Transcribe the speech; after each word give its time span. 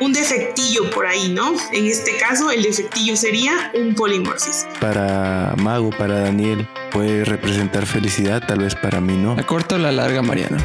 un 0.00 0.12
defectillo 0.12 0.90
por 0.90 1.06
ahí, 1.06 1.28
¿no? 1.28 1.54
En 1.72 1.86
este 1.86 2.16
caso, 2.16 2.50
el 2.50 2.62
defectillo 2.62 3.16
sería 3.16 3.70
un 3.74 3.94
polimorfismo. 3.94 4.70
Para 4.80 5.54
Mago, 5.58 5.90
para 5.90 6.20
Daniel, 6.20 6.66
puede 6.90 7.24
representar 7.24 7.86
felicidad, 7.86 8.42
tal 8.46 8.60
vez 8.60 8.74
para 8.74 9.00
mí 9.00 9.16
no. 9.16 9.36
¿La 9.36 9.46
corta 9.46 9.76
o 9.76 9.78
la 9.78 9.92
larga, 9.92 10.22
Mariana? 10.22 10.58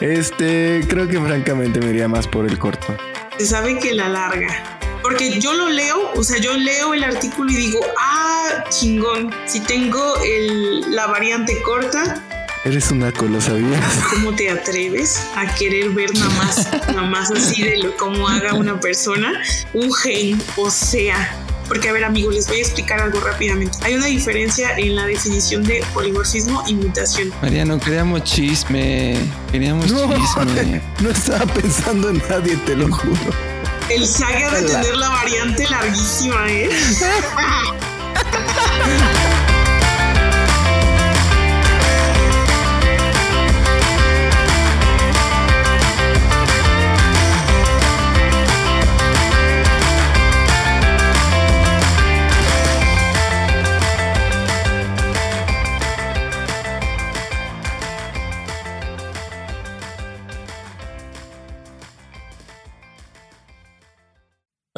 Este, 0.00 0.84
creo 0.88 1.08
que 1.08 1.20
francamente 1.20 1.80
me 1.80 1.90
iría 1.90 2.08
más 2.08 2.26
por 2.26 2.46
el 2.46 2.58
corto. 2.58 2.96
Se 3.38 3.46
sabe 3.46 3.78
que 3.78 3.94
la 3.94 4.08
larga. 4.08 4.78
Porque 5.02 5.40
yo 5.40 5.52
lo 5.54 5.68
leo, 5.68 6.12
o 6.14 6.22
sea, 6.22 6.38
yo 6.38 6.56
leo 6.56 6.94
el 6.94 7.02
artículo 7.02 7.50
y 7.50 7.56
digo, 7.56 7.80
ah, 7.98 8.64
chingón, 8.68 9.34
si 9.46 9.58
tengo 9.60 10.16
el, 10.24 10.94
la 10.94 11.08
variante 11.08 11.60
corta, 11.62 12.22
Eres 12.64 12.92
una 12.92 13.10
lo 13.10 13.40
¿sabías? 13.40 13.84
¿Cómo 14.10 14.36
te 14.36 14.48
atreves 14.48 15.20
a 15.34 15.52
querer 15.56 15.90
ver 15.90 16.14
nada 16.14 16.30
más, 16.36 16.68
nada 16.88 17.02
más 17.02 17.32
así 17.32 17.62
de 17.62 17.78
lo, 17.78 17.96
cómo 17.96 18.28
haga 18.28 18.54
una 18.54 18.78
persona 18.78 19.32
un 19.72 19.92
gen? 19.92 20.40
O 20.54 20.70
sea, 20.70 21.34
porque 21.66 21.88
a 21.88 21.92
ver 21.92 22.04
amigos, 22.04 22.34
les 22.34 22.46
voy 22.46 22.58
a 22.58 22.60
explicar 22.60 23.00
algo 23.00 23.18
rápidamente. 23.18 23.76
Hay 23.82 23.94
una 23.94 24.06
diferencia 24.06 24.76
en 24.76 24.94
la 24.94 25.06
definición 25.06 25.64
de 25.64 25.84
polimorfismo 25.92 26.62
y 26.68 26.74
mutación. 26.74 27.32
Mariano, 27.42 27.80
queríamos 27.80 28.22
chisme, 28.22 29.16
queríamos 29.50 29.86
chisme. 29.86 30.80
No 31.00 31.10
estaba 31.10 31.44
pensando 31.52 32.10
en 32.10 32.22
nadie, 32.30 32.56
te 32.58 32.76
lo 32.76 32.92
juro. 32.92 33.32
El 33.88 34.06
saga 34.06 34.52
de 34.52 34.68
tener 34.68 34.96
la 34.96 35.08
variante 35.08 35.68
larguísima, 35.68 36.48
¿eh? 36.48 36.70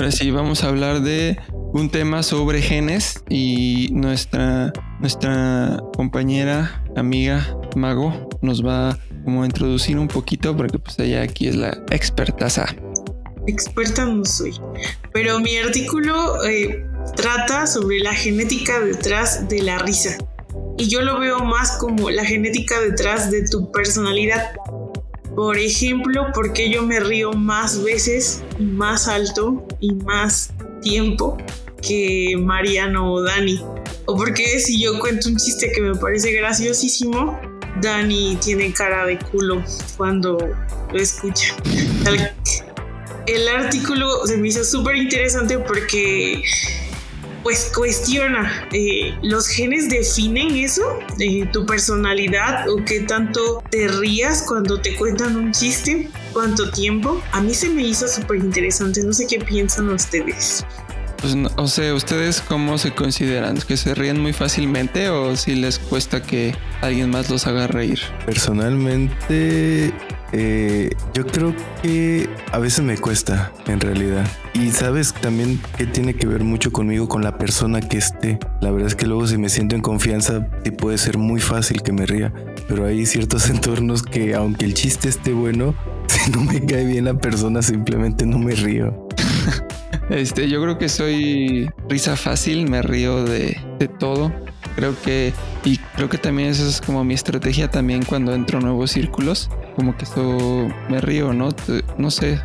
Ahora 0.05 0.17
sí, 0.17 0.31
vamos 0.31 0.63
a 0.63 0.69
hablar 0.69 1.01
de 1.01 1.39
un 1.73 1.89
tema 1.89 2.23
sobre 2.23 2.61
genes 2.61 3.25
y 3.31 3.89
nuestra, 3.91 4.71
nuestra 5.01 5.83
compañera, 5.97 6.85
amiga 6.95 7.57
Mago 7.75 8.29
nos 8.43 8.63
va 8.63 8.99
como 9.25 9.45
a 9.45 9.47
introducir 9.47 9.99
un 9.99 10.09
poquito 10.09 10.55
porque 10.55 10.79
pues 10.79 10.99
ella 10.99 11.23
aquí 11.23 11.49
es 11.49 11.57
la 11.57 11.83
expertaza. 11.91 12.67
Experta 13.47 14.05
no 14.05 14.27
soy, 14.27 14.53
pero 15.15 15.41
mi 15.41 15.57
artículo 15.57 16.45
eh, 16.45 16.85
trata 17.17 17.67
sobre 17.67 18.01
la 18.01 18.13
genética 18.13 18.81
detrás 18.81 19.49
de 19.49 19.63
la 19.63 19.79
risa 19.79 20.19
y 20.77 20.89
yo 20.89 21.01
lo 21.01 21.19
veo 21.19 21.39
más 21.39 21.79
como 21.79 22.11
la 22.11 22.27
genética 22.27 22.79
detrás 22.81 23.31
de 23.31 23.49
tu 23.49 23.73
personalidad 23.73 24.53
por 25.35 25.59
ejemplo, 25.59 26.27
porque 26.35 26.71
yo 26.71 26.83
me 26.83 27.01
río 27.01 27.33
más 27.33 27.83
veces 27.83 28.43
más 28.59 29.09
alto 29.09 29.67
y 29.81 29.93
más 29.93 30.53
tiempo 30.83 31.37
que 31.87 32.37
Mariano 32.39 33.13
o 33.13 33.23
Dani. 33.23 33.61
O 34.07 34.17
porque 34.17 34.59
si 34.61 34.81
yo 34.81 34.99
cuento 35.01 35.29
un 35.29 35.37
chiste 35.37 35.71
que 35.75 35.81
me 35.81 35.95
parece 35.95 36.33
graciosísimo, 36.33 37.39
Dani 37.81 38.37
tiene 38.37 38.73
cara 38.73 39.07
de 39.07 39.19
culo 39.19 39.63
cuando 39.97 40.39
lo 40.93 40.99
escucha. 40.99 41.55
El 43.27 43.49
artículo 43.49 44.27
se 44.27 44.37
me 44.37 44.49
hizo 44.49 44.65
súper 44.65 44.97
interesante 44.97 45.59
porque 45.59 46.43
pues 47.45 47.71
cuestiona, 47.75 48.67
eh, 48.73 49.15
¿los 49.23 49.47
genes 49.49 49.91
definen 49.91 50.57
eso? 50.57 50.99
Eh, 51.21 51.47
¿Tu 51.53 51.67
personalidad 51.67 52.69
o 52.71 52.83
qué 52.85 53.01
tanto 53.01 53.63
te 53.71 53.87
rías 53.87 54.43
cuando 54.49 54.81
te 54.81 54.97
cuentan 54.97 55.37
un 55.37 55.53
chiste? 55.53 56.09
¿Cuánto 56.33 56.71
tiempo? 56.71 57.21
A 57.33 57.43
mí 57.43 57.53
se 57.53 57.69
me 57.69 57.83
hizo 57.83 58.09
súper 58.09 58.39
interesante, 58.39 59.05
no 59.05 59.13
sé 59.13 59.27
qué 59.27 59.39
piensan 59.39 59.91
ustedes. 59.91 60.65
Pues 61.21 61.37
o 61.57 61.69
sea, 61.69 61.95
¿ustedes 61.95 62.41
cómo 62.41 62.79
se 62.79 62.95
consideran? 62.95 63.59
¿Que 63.59 63.77
se 63.77 63.95
ríen 63.95 64.21
muy 64.21 64.33
fácilmente 64.33 65.11
o 65.11 65.37
si 65.37 65.55
les 65.55 65.79
cuesta 65.79 66.23
que 66.23 66.55
alguien 66.81 67.11
más 67.11 67.29
los 67.29 67.47
haga 67.47 67.67
reír? 67.67 68.01
Personalmente, 68.25 69.93
eh, 70.33 70.91
yo 71.13 71.27
creo 71.27 71.55
que 71.83 72.29
a 72.53 72.59
veces 72.59 72.85
me 72.85 72.97
cuesta, 72.97 73.53
en 73.67 73.81
realidad. 73.81 74.27
Y 74.55 74.71
sabes 74.71 75.13
también 75.13 75.61
que 75.77 75.85
tiene 75.85 76.15
que 76.15 76.29
ver 76.29 76.45
mucho 76.45 76.71
conmigo, 76.71 77.09
con 77.09 77.23
la 77.23 77.39
persona 77.39 77.81
que 77.81 77.99
esté. 77.99 78.39
La 78.61 78.71
verdad 78.71 78.87
es 78.87 78.95
que 78.95 79.05
luego 79.05 79.27
si 79.27 79.37
me 79.37 79.49
siento 79.49 79.75
en 79.75 79.83
confianza, 79.83 80.47
sí 80.65 80.71
puede 80.71 80.97
ser 80.97 81.19
muy 81.19 81.41
fácil 81.41 81.83
que 81.83 81.93
me 81.93 82.07
ría. 82.07 82.33
Pero 82.69 82.87
hay 82.87 83.05
ciertos 83.05 83.51
entornos 83.51 84.05
que 84.05 84.35
aunque 84.35 84.65
el 84.65 84.75
chiste 84.75 85.09
esté 85.09 85.33
bueno, 85.33 85.75
si 86.07 86.31
no 86.31 86.41
me 86.43 86.65
cae 86.65 86.85
bien 86.85 87.07
la 87.07 87.15
persona, 87.15 87.63
simplemente 87.63 88.27
no 88.27 88.39
me 88.39 88.55
río. 88.55 89.09
este, 90.09 90.49
yo 90.49 90.63
creo 90.63 90.79
que 90.79 90.89
soy 90.89 91.69
risa 91.89 92.17
fácil, 92.17 92.71
me 92.71 92.81
río 92.81 93.25
de, 93.25 93.59
todo. 93.99 94.33
Creo 94.77 94.97
que, 95.03 95.33
y 95.65 95.79
creo 95.97 96.09
que 96.09 96.19
también 96.19 96.49
es 96.49 96.81
como 96.85 97.05
mi 97.05 97.15
estrategia 97.15 97.71
también 97.71 98.05
cuando 98.05 98.35
entro 98.35 98.59
a 98.59 98.61
nuevos 98.61 98.93
círculos 98.93 99.51
como 99.77 99.97
que 99.97 100.05
eso 100.05 100.69
me 100.89 101.01
río, 101.01 101.33
¿no? 101.33 101.51
No 101.99 102.11
sé, 102.11 102.41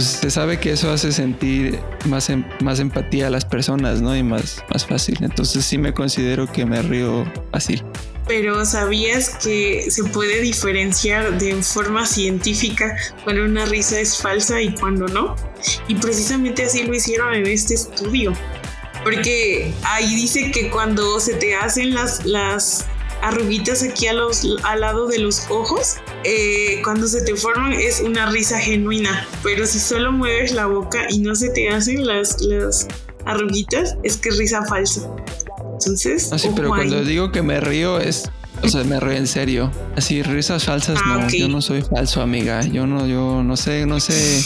pues 0.00 0.12
se 0.12 0.30
sabe 0.30 0.58
que 0.58 0.72
eso 0.72 0.90
hace 0.90 1.12
sentir 1.12 1.78
más, 2.06 2.30
em, 2.30 2.42
más 2.62 2.80
empatía 2.80 3.26
a 3.26 3.30
las 3.30 3.44
personas, 3.44 4.00
¿no? 4.00 4.16
Y 4.16 4.22
más, 4.22 4.64
más 4.72 4.86
fácil. 4.86 5.18
Entonces 5.20 5.62
sí 5.62 5.76
me 5.76 5.92
considero 5.92 6.50
que 6.50 6.64
me 6.64 6.80
río 6.80 7.30
fácil. 7.52 7.84
Pero 8.26 8.64
¿sabías 8.64 9.28
que 9.28 9.90
se 9.90 10.04
puede 10.04 10.40
diferenciar 10.40 11.38
de 11.38 11.62
forma 11.62 12.06
científica 12.06 12.96
cuando 13.24 13.44
una 13.44 13.66
risa 13.66 14.00
es 14.00 14.16
falsa 14.16 14.62
y 14.62 14.74
cuando 14.74 15.06
no? 15.06 15.36
Y 15.86 15.96
precisamente 15.96 16.64
así 16.64 16.84
lo 16.84 16.94
hicieron 16.94 17.34
en 17.34 17.46
este 17.46 17.74
estudio. 17.74 18.32
Porque 19.04 19.70
ahí 19.82 20.14
dice 20.14 20.50
que 20.50 20.70
cuando 20.70 21.20
se 21.20 21.34
te 21.34 21.54
hacen 21.56 21.92
las, 21.92 22.24
las 22.24 22.86
arruguitas 23.22 23.82
aquí 23.82 24.06
a 24.06 24.12
los, 24.12 24.46
al 24.62 24.80
lado 24.80 25.06
de 25.06 25.18
los 25.18 25.46
ojos, 25.50 25.96
eh, 26.24 26.80
cuando 26.82 27.06
se 27.06 27.22
te 27.22 27.34
forman 27.36 27.72
es 27.72 28.00
una 28.00 28.30
risa 28.30 28.58
genuina, 28.58 29.26
pero 29.42 29.66
si 29.66 29.78
solo 29.78 30.12
mueves 30.12 30.52
la 30.52 30.66
boca 30.66 31.06
y 31.08 31.18
no 31.18 31.34
se 31.34 31.50
te 31.50 31.68
hacen 31.68 32.06
las, 32.06 32.40
las 32.42 32.88
arruguitas, 33.24 33.96
es 34.02 34.16
que 34.16 34.30
risa 34.30 34.64
falsa. 34.64 35.08
Entonces, 35.72 36.32
así, 36.32 36.48
ah, 36.48 36.52
pero 36.54 36.68
cuando 36.68 37.02
digo 37.04 37.32
que 37.32 37.42
me 37.42 37.60
río 37.60 37.98
es 37.98 38.30
o 38.62 38.68
sea, 38.68 38.84
me 38.84 39.00
río 39.00 39.12
en 39.12 39.26
serio. 39.26 39.72
Así, 39.96 40.22
risas 40.22 40.64
falsas, 40.64 40.98
ah, 41.02 41.20
no. 41.22 41.30
Yo 41.30 41.48
no 41.48 41.62
soy 41.62 41.82
falso, 41.82 42.20
amiga. 42.20 42.62
Yo 42.62 42.86
no, 42.86 43.06
yo 43.06 43.42
no 43.42 43.56
sé, 43.56 43.86
no 43.86 44.00
sé 44.00 44.42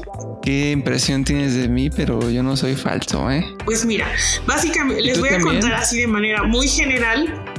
qué 0.42 0.70
impresión 0.70 1.24
tienes 1.24 1.54
de 1.54 1.68
mí, 1.68 1.90
pero 1.90 2.30
yo 2.30 2.42
no 2.42 2.56
soy 2.56 2.76
falso, 2.76 3.30
¿eh? 3.30 3.44
Pues 3.64 3.84
mira, 3.84 4.06
básicamente 4.46 5.02
les 5.02 5.18
voy 5.18 5.30
a 5.30 5.40
contar 5.40 5.74
así 5.74 5.98
de 5.98 6.06
manera 6.06 6.44
muy 6.44 6.68
general 6.68 7.55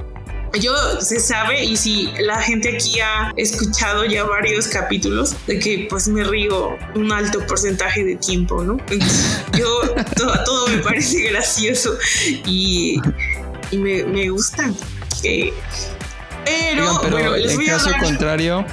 yo 0.60 0.74
se 1.02 1.20
sabe 1.20 1.64
y 1.64 1.76
si 1.78 2.12
la 2.20 2.42
gente 2.42 2.76
aquí 2.76 3.00
ha 3.00 3.34
escuchado 3.36 4.06
ya 4.06 4.24
varios 4.24 4.68
capítulos 4.68 5.36
de 5.46 5.60
que 5.60 5.88
pues 5.90 6.08
me 6.08 6.24
río 6.24 6.78
un 6.96 7.12
alto 7.12 7.46
porcentaje 7.46 8.04
de 8.04 8.16
tiempo, 8.16 8.64
¿no? 8.64 8.78
yo 9.58 9.82
todo, 10.16 10.68
me 10.68 10.78
parece 10.78 11.30
gracioso 11.30 11.98
y, 12.46 13.00
me, 13.72 14.04
me, 14.04 14.30
gusta. 14.30 14.72
pero, 15.22 17.02
pero 17.02 17.38
les 17.38 17.52
en 17.52 17.58
voy 17.58 17.66
caso 17.66 17.90
a 17.90 18.00
contrario. 18.00 18.66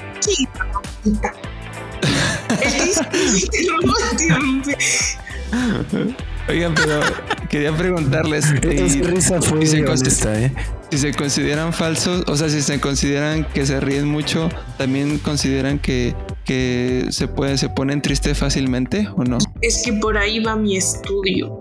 Oigan, 6.49 6.75
pero 6.75 7.00
quería 7.49 7.76
preguntarles. 7.76 8.46
Y, 8.64 9.02
risa 9.02 9.41
fue 9.41 9.67
si, 9.67 9.79
se 9.79 10.44
¿eh? 10.44 10.52
si 10.91 10.99
se 10.99 11.14
consideran 11.14 11.73
falsos, 11.73 12.25
o 12.26 12.37
sea, 12.37 12.49
si 12.49 12.61
se 12.61 12.81
consideran 12.81 13.44
que 13.44 13.67
se 13.67 13.81
ríen 13.81 14.06
mucho, 14.06 14.49
también 14.76 15.19
consideran 15.19 15.79
que, 15.79 16.14
que 16.44 17.06
se 17.11 17.29
puede, 17.29 17.56
se 17.58 17.69
ponen 17.69 18.02
tristes 18.02 18.37
fácilmente 18.37 19.08
o 19.17 19.25
no? 19.25 19.38
Es 19.61 19.82
que 19.85 19.93
por 19.94 20.19
ahí 20.19 20.41
va 20.41 20.56
mi 20.56 20.76
estudio. 20.76 21.61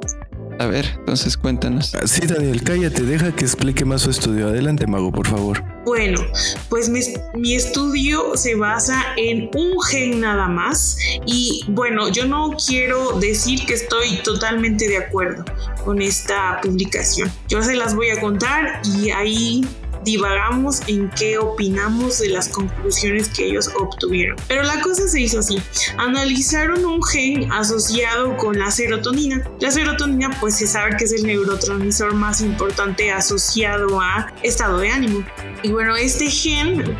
A 0.59 0.67
ver, 0.67 0.85
entonces 0.99 1.37
cuéntanos. 1.37 1.93
Sí, 2.05 2.25
Daniel, 2.27 2.63
cállate, 2.63 3.03
deja 3.03 3.35
que 3.35 3.43
explique 3.43 3.85
más 3.85 4.01
su 4.01 4.09
estudio. 4.09 4.47
Adelante, 4.47 4.87
Mago, 4.87 5.11
por 5.11 5.27
favor. 5.27 5.63
Bueno, 5.85 6.21
pues 6.69 6.89
mi, 6.89 7.53
estudio 7.53 8.37
se 8.37 8.55
basa 8.55 9.03
en 9.17 9.49
un 9.53 9.81
gen 9.81 10.21
nada 10.21 10.47
más 10.47 10.97
y 11.25 11.65
bueno, 11.67 12.09
yo 12.09 12.25
no 12.25 12.55
quiero 12.65 13.19
decir 13.19 13.65
que 13.65 13.73
estoy 13.73 14.17
totalmente 14.23 14.87
de 14.87 14.97
acuerdo 14.97 15.43
con 15.83 16.01
esta 16.01 16.61
publicación. 16.61 17.31
Yo 17.49 17.61
se 17.63 17.75
las 17.75 17.95
voy 17.95 18.09
a 18.11 18.21
contar 18.21 18.81
y 18.97 19.09
ahí 19.09 19.67
divagamos 20.03 20.81
en 20.87 21.09
qué 21.11 21.37
opinamos 21.37 22.19
de 22.19 22.29
las 22.29 22.49
conclusiones 22.49 23.29
que 23.29 23.45
ellos 23.45 23.69
obtuvieron. 23.79 24.37
Pero 24.47 24.63
la 24.63 24.81
cosa 24.81 25.07
se 25.07 25.21
hizo 25.21 25.39
así. 25.39 25.61
Analizaron 25.97 26.85
un 26.85 27.03
gen 27.03 27.51
asociado 27.51 28.37
con 28.37 28.57
la 28.57 28.71
serotonina. 28.71 29.43
La 29.59 29.71
serotonina 29.71 30.29
pues 30.39 30.57
se 30.57 30.67
sabe 30.67 30.97
que 30.97 31.05
es 31.05 31.13
el 31.13 31.23
neurotransmisor 31.23 32.13
más 32.13 32.41
importante 32.41 33.11
asociado 33.11 33.99
a 34.01 34.33
estado 34.43 34.79
de 34.79 34.89
ánimo. 34.89 35.23
Y 35.61 35.71
bueno, 35.71 35.95
este 35.95 36.29
gen 36.29 36.97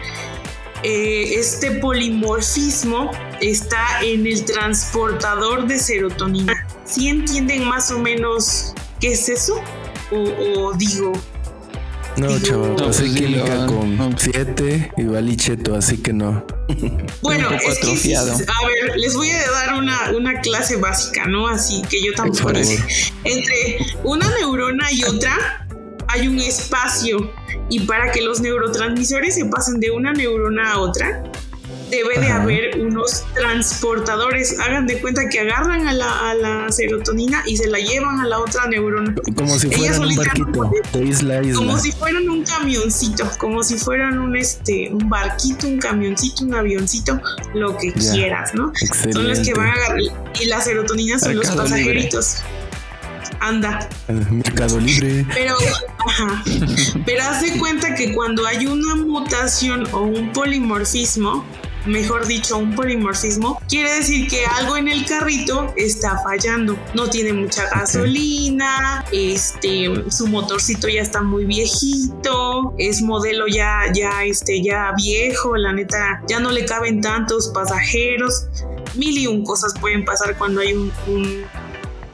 eh, 0.84 1.36
este 1.40 1.72
polimorfismo 1.80 3.12
está 3.40 4.02
en 4.02 4.28
el 4.28 4.44
transportador 4.44 5.66
de 5.66 5.80
serotonina. 5.80 6.68
¿Sí 6.84 7.08
entienden 7.08 7.66
más 7.66 7.90
o 7.92 8.00
menos 8.00 8.74
qué 9.00 9.14
es 9.14 9.30
eso? 9.30 9.62
O, 10.12 10.74
digo... 10.74 11.14
No, 12.18 12.40
chaval, 12.42 12.72
no, 12.72 12.76
pasé 12.88 13.04
pues 13.04 13.16
química 13.16 13.66
con 13.66 14.16
7 14.18 14.92
y 14.98 15.04
valicheto, 15.04 15.76
así 15.76 15.98
que 15.98 16.14
no. 16.14 16.46
Bueno, 17.22 17.50
es 17.52 17.80
que, 17.80 18.16
a 18.16 18.24
ver, 18.24 18.98
les 18.98 19.16
voy 19.16 19.30
a 19.32 19.52
dar 19.52 19.74
una, 19.76 20.12
una 20.16 20.42
clase 20.42 20.78
básica, 20.78 21.26
¿no? 21.26 21.48
Así 21.48 21.82
que 21.90 22.04
yo 22.04 22.14
tampoco 22.14 22.52
Entre 22.52 23.78
una 24.04 24.30
neurona 24.38 24.92
y 24.92 25.04
otra 25.04 25.68
hay 26.08 26.28
un 26.28 26.40
espacio. 26.40 27.32
Y 27.70 27.82
para 27.82 28.12
que 28.12 28.22
los 28.22 28.42
neurotransmisores 28.42 29.36
se 29.36 29.46
pasen 29.46 29.80
de 29.80 29.90
una 29.90 30.14
neurona 30.14 30.74
a 30.74 30.80
otra, 30.80 31.24
debe 31.90 32.20
de 32.20 32.32
haber 32.32 32.80
unos 32.80 33.24
transportadores. 33.34 34.60
Hagan 34.60 34.88
de 34.88 35.00
cuenta 35.00 35.28
que 35.30 35.40
agarran 35.40 35.88
a 35.88 35.94
la, 35.94 36.68
serotonina 36.70 37.44
y 37.46 37.58
se 37.58 37.68
la 37.68 37.80
llevan 37.80 38.20
a 38.20 38.28
la 38.28 38.40
otra 38.40 38.68
neurona. 38.68 39.14
Como 39.36 39.58
si 39.60 39.70
fueran 39.70 40.02
un 40.02 40.16
barquito 40.16 40.72
de 40.94 41.06
isla 41.06 41.42
isla. 41.42 41.56
Como 41.56 41.78
si 41.78 41.92
fueran 41.92 42.30
un 42.30 42.44
camioncito, 42.44 43.30
como 43.38 43.64
si 43.64 43.78
fueran 43.78 44.20
un 44.20 44.36
este 44.36 44.90
un 44.92 45.10
barquito, 45.10 45.68
un 45.68 45.78
camioncito, 45.78 46.46
un 46.46 46.56
avioncito, 46.56 47.20
lo 47.54 47.78
que 47.78 47.94
quieras, 47.94 48.54
¿no? 48.54 48.72
Son 49.12 49.28
los 49.28 49.40
que 49.40 49.54
van 49.54 49.68
a 49.68 49.74
agarrar. 49.74 50.00
Y 50.42 50.46
la 50.46 50.62
serotonina 50.62 51.20
son 51.20 51.36
los 51.36 51.50
pasajeritos 51.50 52.44
anda. 53.44 53.90
Mercado 54.08 54.80
Libre. 54.80 55.26
Pero, 55.34 55.56
ajá. 56.08 56.44
Pero 57.06 57.24
hace 57.24 57.58
cuenta 57.58 57.94
que 57.96 58.14
cuando 58.14 58.46
hay 58.46 58.66
una 58.66 58.96
mutación 58.96 59.88
o 59.92 60.02
un 60.02 60.32
polimorfismo, 60.32 61.46
mejor 61.86 62.28
dicho, 62.28 62.58
un 62.58 62.76
polimorfismo, 62.76 63.62
quiere 63.68 63.94
decir 63.94 64.28
que 64.28 64.46
algo 64.46 64.78
en 64.78 64.88
el 64.88 65.06
carrito 65.06 65.74
está 65.76 66.18
fallando. 66.24 66.78
No 66.94 67.10
tiene 67.10 67.34
mucha 67.34 67.70
gasolina, 67.70 69.06
este, 69.12 69.90
su 70.10 70.28
motorcito 70.28 70.88
ya 70.88 71.02
está 71.02 71.22
muy 71.22 71.46
viejito, 71.46 72.74
es 72.78 73.02
modelo 73.02 73.48
ya, 73.48 73.82
ya, 73.94 74.24
este, 74.24 74.62
ya 74.62 74.94
viejo, 74.98 75.56
la 75.58 75.74
neta, 75.74 76.22
ya 76.28 76.40
no 76.40 76.52
le 76.52 76.66
caben 76.66 77.02
tantos 77.02 77.50
pasajeros. 77.50 78.48
Mil 78.96 79.18
y 79.18 79.28
un 79.28 79.44
cosas 79.44 79.74
pueden 79.80 80.06
pasar 80.06 80.38
cuando 80.38 80.62
hay 80.62 80.74
un 80.74 80.92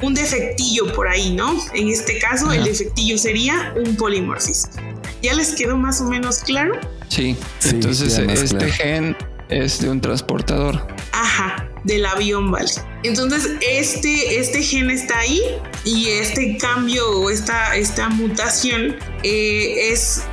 un 0.02 0.14
defectillo 0.14 0.94
por 0.94 1.08
ahí, 1.08 1.34
¿no? 1.36 1.56
En 1.74 1.90
este 1.90 2.20
caso, 2.20 2.52
el 2.52 2.64
defectillo 2.64 3.18
sería 3.18 3.74
un 3.76 3.96
polimorfismo. 3.96 4.74
¿Ya 5.22 5.34
les 5.34 5.54
quedó 5.54 5.76
más 5.76 6.00
o 6.02 6.06
menos 6.06 6.40
claro? 6.40 6.76
Sí, 7.10 7.36
entonces 7.66 8.18
este 8.18 8.72
gen 8.72 9.16
es 9.50 9.82
de 9.82 9.90
un 9.90 10.02
transportador. 10.02 10.88
Ajá, 11.12 11.70
del 11.84 12.06
avión, 12.06 12.52
vale. 12.52 12.70
Entonces, 13.04 13.52
este, 13.62 14.40
este 14.40 14.62
gen 14.62 14.90
está 14.90 15.20
ahí 15.20 15.42
y 15.84 16.10
este 16.10 16.58
cambio 16.58 17.10
o 17.12 17.30
esta, 17.30 17.76
esta 17.76 18.10
mutación 18.10 18.96
eh, 19.24 19.92
es 19.92 20.24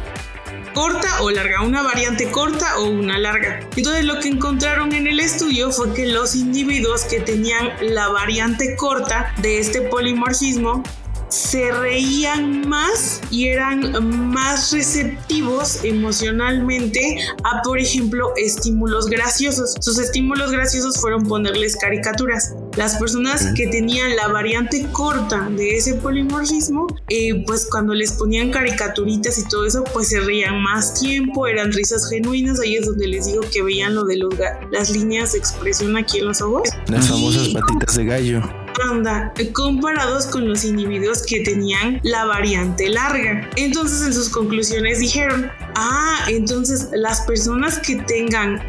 corta 0.77 1.23
o 1.23 1.31
larga, 1.31 1.63
una 1.63 1.83
variante 1.83 2.31
corta 2.31 2.79
o 2.79 2.85
una 2.85 3.17
larga. 3.17 3.61
Entonces 3.77 4.05
lo 4.05 4.21
que 4.21 4.29
encontraron 4.29 4.93
en 4.93 5.07
el 5.07 5.21
estudio 5.21 5.73
fue 5.73 5.95
que 5.95 6.07
los 6.07 6.37
individuos 6.37 7.05
que 7.05 7.19
tenían 7.19 7.71
la 7.81 8.09
variante 8.09 8.77
corta 8.77 9.33
de 9.41 9.59
este 9.59 9.81
polimorfismo 9.81 10.83
se 11.29 11.73
reían 11.73 12.69
más 12.69 13.21
y 13.31 13.49
eran 13.49 14.05
más 14.33 14.73
receptivos 14.73 15.85
emocionalmente 15.85 17.19
a, 17.45 17.63
por 17.63 17.79
ejemplo, 17.79 18.33
estímulos 18.37 19.07
graciosos. 19.07 19.75
Sus 19.81 19.99
estímulos 19.99 20.53
graciosos 20.53 20.99
fueron 21.01 21.25
ponerles 21.25 21.77
caricaturas. 21.77 22.55
Las 22.77 22.97
personas 22.97 23.53
que 23.55 23.67
tenían 23.69 24.15
la 24.17 24.29
variante 24.29 24.87
corta 24.93 25.49
de 25.51 25.77
ese 25.77 25.95
polimorfismo, 25.95 26.87
eh, 27.09 27.45
pues 27.47 27.67
cuando 27.71 27.95
les 27.95 28.13
ponían 28.13 28.51
caricaturitas 28.51 29.39
y 29.39 29.49
todo 29.49 29.67
eso, 29.67 29.85
pues 29.93 30.09
se 30.09 30.21
reían 30.21 30.63
más 30.63 30.95
tiempo, 30.95 31.47
eran 31.47 31.73
risas 31.73 32.09
genuinas. 32.09 32.61
Ahí 32.61 32.77
es 32.77 32.87
donde 32.87 33.09
les 33.09 33.27
digo 33.27 33.43
que 33.53 33.63
veían 33.63 33.95
lo 33.95 34.05
de 34.05 34.17
los, 34.17 34.35
las 34.71 34.91
líneas 34.91 35.33
de 35.33 35.39
expresión 35.39 35.97
aquí 35.97 36.19
en 36.19 36.27
los 36.27 36.41
ojos. 36.41 36.69
Las 36.89 37.09
famosas 37.09 37.49
patitas 37.49 37.97
de 37.97 38.05
gallo 38.05 38.66
comparados 39.53 40.27
con 40.27 40.49
los 40.49 40.65
individuos 40.65 41.25
que 41.27 41.41
tenían 41.41 42.01
la 42.03 42.25
variante 42.25 42.89
larga. 42.89 43.49
Entonces 43.57 44.03
en 44.07 44.13
sus 44.13 44.29
conclusiones 44.29 44.99
dijeron, 44.99 45.51
ah, 45.77 46.25
entonces 46.29 46.89
las 46.93 47.21
personas 47.21 47.79
que 47.79 47.97
tengan 47.97 48.61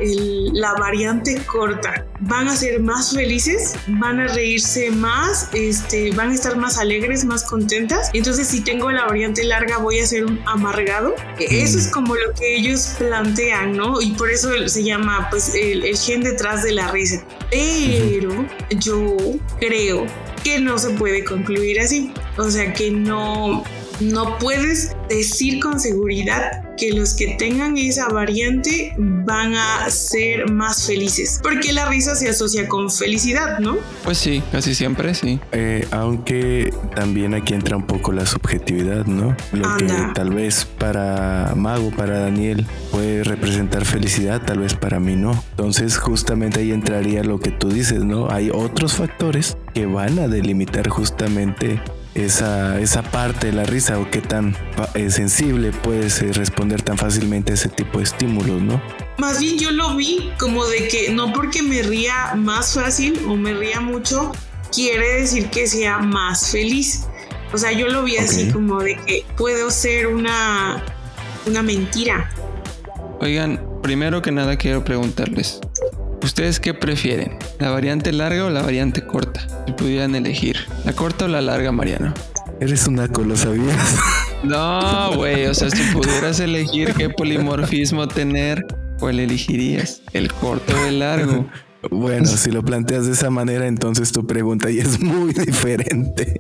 la 0.53 0.73
variante 0.73 1.41
corta 1.45 2.05
van 2.19 2.47
a 2.47 2.55
ser 2.55 2.79
más 2.81 3.13
felices, 3.13 3.73
van 3.87 4.19
a 4.19 4.27
reírse 4.27 4.91
más, 4.91 5.49
este, 5.53 6.11
van 6.11 6.31
a 6.31 6.33
estar 6.33 6.57
más 6.57 6.77
alegres, 6.77 7.25
más 7.25 7.43
contentas. 7.43 8.09
Entonces 8.13 8.47
si 8.47 8.61
tengo 8.61 8.91
la 8.91 9.05
variante 9.05 9.43
larga 9.43 9.77
voy 9.77 9.99
a 9.99 10.05
ser 10.05 10.25
un 10.25 10.39
amargado. 10.45 11.15
E, 11.39 11.63
eso 11.63 11.77
es 11.77 11.87
como 11.87 12.15
lo 12.15 12.33
que 12.33 12.57
ellos 12.57 12.95
plantean, 12.97 13.75
¿no? 13.75 14.01
Y 14.01 14.11
por 14.11 14.29
eso 14.29 14.49
se 14.67 14.83
llama 14.83 15.27
pues 15.31 15.55
el, 15.55 15.85
el 15.85 15.97
gen 15.97 16.23
detrás 16.23 16.63
de 16.63 16.73
la 16.73 16.91
risa. 16.91 17.23
Pero 17.49 18.45
yo 18.79 19.17
creo 19.59 20.05
que 20.43 20.59
no 20.59 20.77
se 20.77 20.89
puede 20.91 21.23
concluir 21.23 21.79
así. 21.79 22.13
O 22.37 22.49
sea 22.49 22.73
que 22.73 22.91
no, 22.91 23.63
no 23.99 24.37
puedes 24.37 24.95
decir 25.09 25.61
con 25.61 25.79
seguridad 25.79 26.66
que 26.77 26.91
los 26.93 27.13
que 27.13 27.35
tengan 27.37 27.77
esa 27.77 28.07
variante 28.07 28.93
van 28.97 29.55
a 29.55 29.89
ser 29.89 30.49
más 30.51 30.85
felices, 30.85 31.39
porque 31.43 31.73
la 31.73 31.87
risa 31.89 32.15
se 32.15 32.29
asocia 32.29 32.67
con 32.67 32.89
felicidad, 32.89 33.59
¿no? 33.59 33.77
Pues 34.03 34.17
sí, 34.17 34.41
casi 34.51 34.75
siempre 34.75 35.13
sí. 35.13 35.39
Eh, 35.51 35.87
aunque 35.91 36.73
también 36.95 37.33
aquí 37.33 37.53
entra 37.53 37.75
un 37.75 37.85
poco 37.85 38.11
la 38.11 38.25
subjetividad, 38.25 39.05
¿no? 39.05 39.35
Lo 39.51 39.77
que 39.77 39.87
tal 40.13 40.33
vez 40.33 40.65
para 40.65 41.53
Mago, 41.55 41.91
para 41.91 42.19
Daniel, 42.19 42.65
puede 42.91 43.23
representar 43.23 43.85
felicidad, 43.85 44.41
tal 44.45 44.59
vez 44.59 44.73
para 44.73 44.99
mí 44.99 45.15
no. 45.15 45.43
Entonces 45.51 45.97
justamente 45.97 46.59
ahí 46.59 46.71
entraría 46.71 47.23
lo 47.23 47.39
que 47.39 47.51
tú 47.51 47.69
dices, 47.69 48.03
¿no? 48.03 48.29
Hay 48.29 48.49
otros 48.53 48.93
factores 48.93 49.57
que 49.73 49.85
van 49.85 50.19
a 50.19 50.27
delimitar 50.27 50.87
justamente 50.87 51.81
esa, 52.17 52.79
esa 52.79 53.03
parte 53.03 53.47
de 53.47 53.53
la 53.53 53.63
risa 53.63 53.99
o 53.99 54.09
qué 54.09 54.21
tan 54.21 54.55
eh, 54.95 55.09
sensible 55.09 55.71
puedes 55.71 56.21
eh, 56.21 56.31
responder 56.33 56.81
tan 56.81 56.97
fácilmente 56.97 57.51
a 57.51 57.55
ese 57.55 57.69
tipo 57.69 57.99
de 57.99 58.05
estímulos, 58.05 58.61
¿no? 58.61 58.81
Más 59.17 59.39
bien 59.39 59.57
yo 59.57 59.71
lo 59.71 59.95
vi 59.95 60.31
como 60.39 60.65
de 60.65 60.87
que 60.87 61.11
no 61.11 61.31
porque 61.33 61.61
me 61.61 61.81
ría 61.81 62.33
más 62.35 62.73
fácil 62.73 63.19
o 63.27 63.35
me 63.35 63.53
ría 63.53 63.81
mucho, 63.81 64.31
quiere 64.73 65.21
decir 65.21 65.49
que 65.49 65.67
sea 65.67 65.99
más 65.99 66.51
feliz. 66.51 67.05
O 67.53 67.57
sea, 67.57 67.71
yo 67.71 67.87
lo 67.87 68.03
vi 68.03 68.17
así 68.17 68.51
como 68.51 68.81
de 68.81 68.97
que 69.05 69.25
puedo 69.37 69.71
ser 69.71 70.07
una, 70.07 70.83
una 71.45 71.63
mentira. 71.63 72.29
Oigan, 73.21 73.63
primero 73.81 74.21
que 74.21 74.31
nada 74.31 74.57
quiero 74.57 74.83
preguntarles, 74.83 75.59
¿Ustedes 76.23 76.59
qué 76.59 76.73
prefieren? 76.73 77.37
¿La 77.59 77.69
variante 77.69 78.11
larga 78.11 78.45
o 78.45 78.49
la 78.49 78.61
variante 78.61 79.05
corta? 79.05 79.47
Si 79.65 79.73
pudieran 79.73 80.15
elegir. 80.15 80.57
¿La 80.85 80.93
corta 80.93 81.25
o 81.25 81.27
la 81.27 81.41
larga, 81.41 81.71
Mariano? 81.71 82.13
Eres 82.59 82.87
un 82.87 82.95
naco, 82.95 83.21
¿lo 83.23 83.35
sabías? 83.35 83.77
No, 84.43 85.15
güey. 85.15 85.47
O 85.47 85.53
sea, 85.55 85.71
si 85.71 85.81
pudieras 85.91 86.39
elegir 86.39 86.93
qué 86.93 87.09
polimorfismo 87.09 88.07
tener, 88.07 88.63
¿cuál 88.99 89.19
elegirías? 89.19 90.03
¿El 90.13 90.31
corto 90.31 90.75
o 90.79 90.85
el 90.85 90.99
largo? 90.99 91.47
Bueno, 91.89 92.25
si 92.25 92.51
lo 92.51 92.63
planteas 92.63 93.05
de 93.05 93.13
esa 93.13 93.29
manera, 93.29 93.65
entonces 93.67 94.11
tu 94.11 94.25
pregunta 94.25 94.69
ya 94.69 94.81
es 94.81 94.99
muy 94.99 95.31
diferente. 95.31 96.37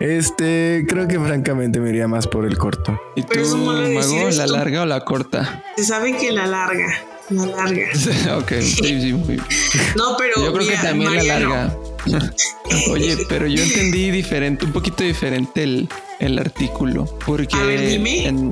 Este, 0.00 0.84
creo 0.88 1.06
que 1.06 1.20
francamente 1.20 1.78
me 1.80 1.90
iría 1.90 2.08
más 2.08 2.26
por 2.26 2.46
el 2.46 2.56
corto. 2.56 2.98
¿Y 3.14 3.22
tú, 3.22 3.56
Mago, 3.58 4.30
la 4.30 4.46
larga 4.46 4.82
o 4.82 4.86
la 4.86 5.00
corta? 5.04 5.62
Se 5.76 5.84
sabe 5.84 6.16
que 6.16 6.32
la 6.32 6.46
larga 6.46 6.88
la 7.30 7.46
larga. 7.46 8.36
ok, 8.38 8.52
sí, 8.60 9.00
sí, 9.00 9.12
muy 9.12 9.36
No, 9.96 10.16
pero. 10.16 10.34
Yo 10.36 10.52
creo 10.52 10.68
que 10.68 10.76
también 10.76 11.16
la 11.16 11.22
larga. 11.22 11.76
Oye, 12.90 13.16
pero 13.28 13.46
yo 13.46 13.62
entendí 13.62 14.10
diferente, 14.10 14.64
un 14.64 14.72
poquito 14.72 15.04
diferente 15.04 15.62
el, 15.62 15.88
el 16.18 16.38
artículo. 16.38 17.04
Porque. 17.24 17.56
A 17.56 17.62
ver, 17.62 17.80
dime. 17.88 18.50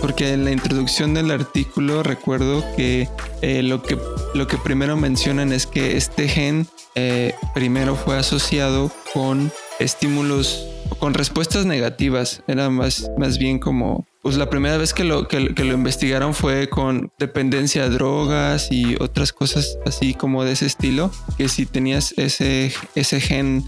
porque 0.00 0.32
en 0.32 0.44
la 0.44 0.52
introducción 0.52 1.14
del 1.14 1.30
artículo 1.30 2.02
recuerdo 2.02 2.64
que, 2.76 3.08
eh, 3.42 3.62
lo 3.62 3.82
que 3.82 3.98
lo 4.34 4.46
que 4.46 4.58
primero 4.58 4.96
mencionan 4.96 5.52
es 5.52 5.66
que 5.66 5.96
este 5.96 6.28
gen 6.28 6.68
eh, 6.94 7.34
primero 7.54 7.96
fue 7.96 8.16
asociado 8.16 8.92
con 9.12 9.50
estímulos, 9.78 10.66
con 10.98 11.14
respuestas 11.14 11.66
negativas. 11.66 12.42
Era 12.46 12.70
más, 12.70 13.10
más 13.18 13.38
bien 13.38 13.58
como 13.58 14.06
pues 14.28 14.36
la 14.36 14.50
primera 14.50 14.76
vez 14.76 14.92
que 14.92 15.04
lo, 15.04 15.26
que, 15.26 15.40
lo 15.40 15.72
investigaron 15.72 16.34
fue 16.34 16.68
con 16.68 17.10
dependencia 17.18 17.84
a 17.84 17.88
drogas 17.88 18.68
y 18.70 18.94
otras 19.00 19.32
cosas 19.32 19.78
así 19.86 20.12
como 20.12 20.44
de 20.44 20.52
ese 20.52 20.66
estilo, 20.66 21.10
que 21.38 21.48
si 21.48 21.64
tenías 21.64 22.12
ese, 22.18 22.70
ese 22.94 23.22
gen 23.22 23.64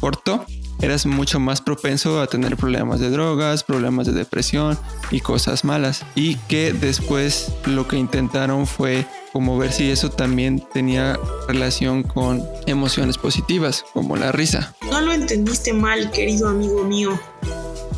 corto, 0.00 0.44
eras 0.82 1.06
mucho 1.06 1.40
más 1.40 1.62
propenso 1.62 2.20
a 2.20 2.26
tener 2.26 2.58
problemas 2.58 3.00
de 3.00 3.08
drogas, 3.08 3.64
problemas 3.64 4.06
de 4.06 4.12
depresión 4.12 4.78
y 5.10 5.20
cosas 5.20 5.64
malas. 5.64 6.04
Y 6.14 6.34
que 6.48 6.74
después 6.74 7.50
lo 7.64 7.88
que 7.88 7.96
intentaron 7.96 8.66
fue 8.66 9.06
como 9.32 9.56
ver 9.56 9.72
si 9.72 9.90
eso 9.90 10.10
también 10.10 10.62
tenía 10.74 11.18
relación 11.48 12.02
con 12.02 12.46
emociones 12.66 13.16
positivas, 13.16 13.86
como 13.94 14.16
la 14.16 14.32
risa. 14.32 14.76
No 14.90 15.00
lo 15.00 15.14
entendiste 15.14 15.72
mal, 15.72 16.10
querido 16.10 16.50
amigo 16.50 16.84
mío. 16.84 17.18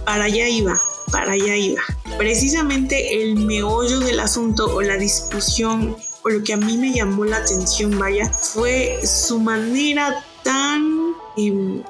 Para 0.05 0.27
allá 0.27 0.49
iba, 0.49 0.81
para 1.11 1.33
allá 1.33 1.57
iba. 1.57 1.83
Precisamente 2.19 3.23
el 3.23 3.37
meollo 3.37 4.01
del 4.01 4.21
asunto 4.21 4.75
o 4.75 4.83
la 4.83 4.97
discusión 4.97 5.97
o 6.23 6.29
lo 6.29 6.43
que 6.43 6.55
a 6.55 6.57
mí 6.57 6.77
me 6.77 6.93
llamó 6.93 7.25
la 7.25 7.39
atención, 7.39 7.99
vaya, 7.99 8.29
fue 8.29 8.99
su 9.07 9.39
manera 9.39 10.25
tan 10.43 11.15
em, 11.37 11.83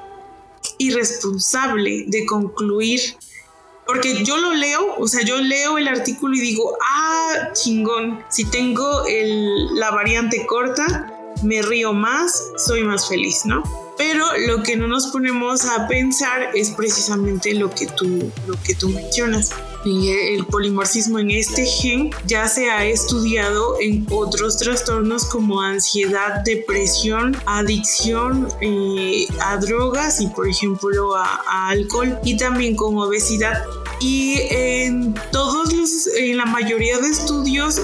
irresponsable 0.77 2.05
de 2.07 2.25
concluir. 2.25 3.01
Porque 3.85 4.23
yo 4.25 4.37
lo 4.37 4.53
leo, 4.53 4.95
o 4.97 5.07
sea, 5.07 5.23
yo 5.23 5.37
leo 5.37 5.77
el 5.77 5.87
artículo 5.87 6.35
y 6.35 6.41
digo, 6.41 6.77
ah, 6.81 7.51
chingón, 7.53 8.21
si 8.29 8.43
tengo 8.43 9.03
la 9.75 9.91
variante 9.91 10.45
corta, 10.45 11.16
me 11.43 11.61
río 11.61 11.93
más, 11.93 12.51
soy 12.57 12.83
más 12.83 13.07
feliz, 13.07 13.45
¿no? 13.45 13.63
Pero 13.97 14.25
lo 14.45 14.61
que 14.61 14.77
no 14.77 14.87
nos 14.87 15.07
ponemos 15.07 15.65
a 15.65 15.87
pensar 15.87 16.51
es 16.53 16.69
precisamente 16.69 17.55
lo 17.55 17.71
que 17.71 17.87
tú, 17.87 18.31
lo 18.45 18.55
que 18.63 18.75
tú 18.75 18.89
mencionas. 18.89 19.49
Y 19.85 20.09
el 20.09 20.45
polimorfismo 20.45 21.17
en 21.17 21.31
este 21.31 21.65
gen 21.65 22.11
ya 22.25 22.47
se 22.47 22.69
ha 22.69 22.85
estudiado 22.85 23.77
en 23.79 24.05
otros 24.11 24.57
trastornos 24.57 25.25
como 25.25 25.61
ansiedad, 25.61 26.41
depresión, 26.43 27.35
adicción 27.45 28.47
eh, 28.61 29.25
a 29.39 29.57
drogas 29.57 30.19
y 30.21 30.27
por 30.27 30.47
ejemplo 30.47 31.15
a, 31.15 31.69
alcohol 31.69 32.19
y 32.23 32.37
también 32.37 32.75
con 32.75 32.97
obesidad. 32.97 33.63
Y 33.99 34.41
en 34.51 35.15
todos 35.31 35.73
los, 35.73 36.07
en 36.07 36.37
la 36.37 36.45
mayoría 36.45 36.99
de 36.99 37.07
estudios 37.07 37.81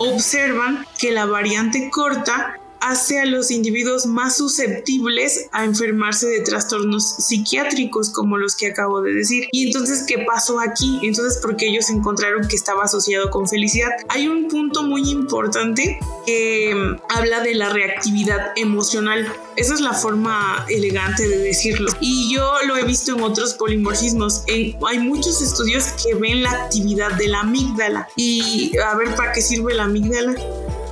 observan 0.00 0.86
que 0.98 1.12
la 1.12 1.26
variante 1.26 1.90
corta 1.90 2.59
hace 2.80 3.20
a 3.20 3.26
los 3.26 3.50
individuos 3.50 4.06
más 4.06 4.36
susceptibles 4.36 5.48
a 5.52 5.64
enfermarse 5.64 6.26
de 6.28 6.40
trastornos 6.40 7.16
psiquiátricos 7.18 8.10
como 8.10 8.38
los 8.38 8.56
que 8.56 8.68
acabo 8.68 9.02
de 9.02 9.12
decir. 9.12 9.48
Y 9.52 9.66
entonces, 9.66 10.04
¿qué 10.06 10.24
pasó 10.26 10.60
aquí? 10.60 10.98
Entonces, 11.02 11.38
porque 11.42 11.68
ellos 11.68 11.90
encontraron 11.90 12.48
que 12.48 12.56
estaba 12.56 12.84
asociado 12.84 13.30
con 13.30 13.48
felicidad. 13.48 13.90
Hay 14.08 14.28
un 14.28 14.48
punto 14.48 14.82
muy 14.82 15.08
importante 15.10 15.98
que 16.26 16.74
mm, 16.74 17.00
habla 17.08 17.40
de 17.40 17.54
la 17.54 17.68
reactividad 17.68 18.52
emocional. 18.56 19.26
Esa 19.56 19.74
es 19.74 19.80
la 19.80 19.92
forma 19.92 20.64
elegante 20.68 21.28
de 21.28 21.38
decirlo. 21.38 21.92
Y 22.00 22.34
yo 22.34 22.50
lo 22.66 22.76
he 22.76 22.84
visto 22.84 23.12
en 23.12 23.22
otros 23.22 23.54
polimorfismos. 23.54 24.44
hay 24.46 24.98
muchos 24.98 25.42
estudios 25.42 25.84
que 26.02 26.14
ven 26.14 26.42
la 26.42 26.50
actividad 26.50 27.12
de 27.12 27.28
la 27.28 27.40
amígdala. 27.40 28.08
Y 28.16 28.72
a 28.78 28.94
ver, 28.96 29.14
¿para 29.14 29.32
qué 29.32 29.42
sirve 29.42 29.74
la 29.74 29.84
amígdala? 29.84 30.34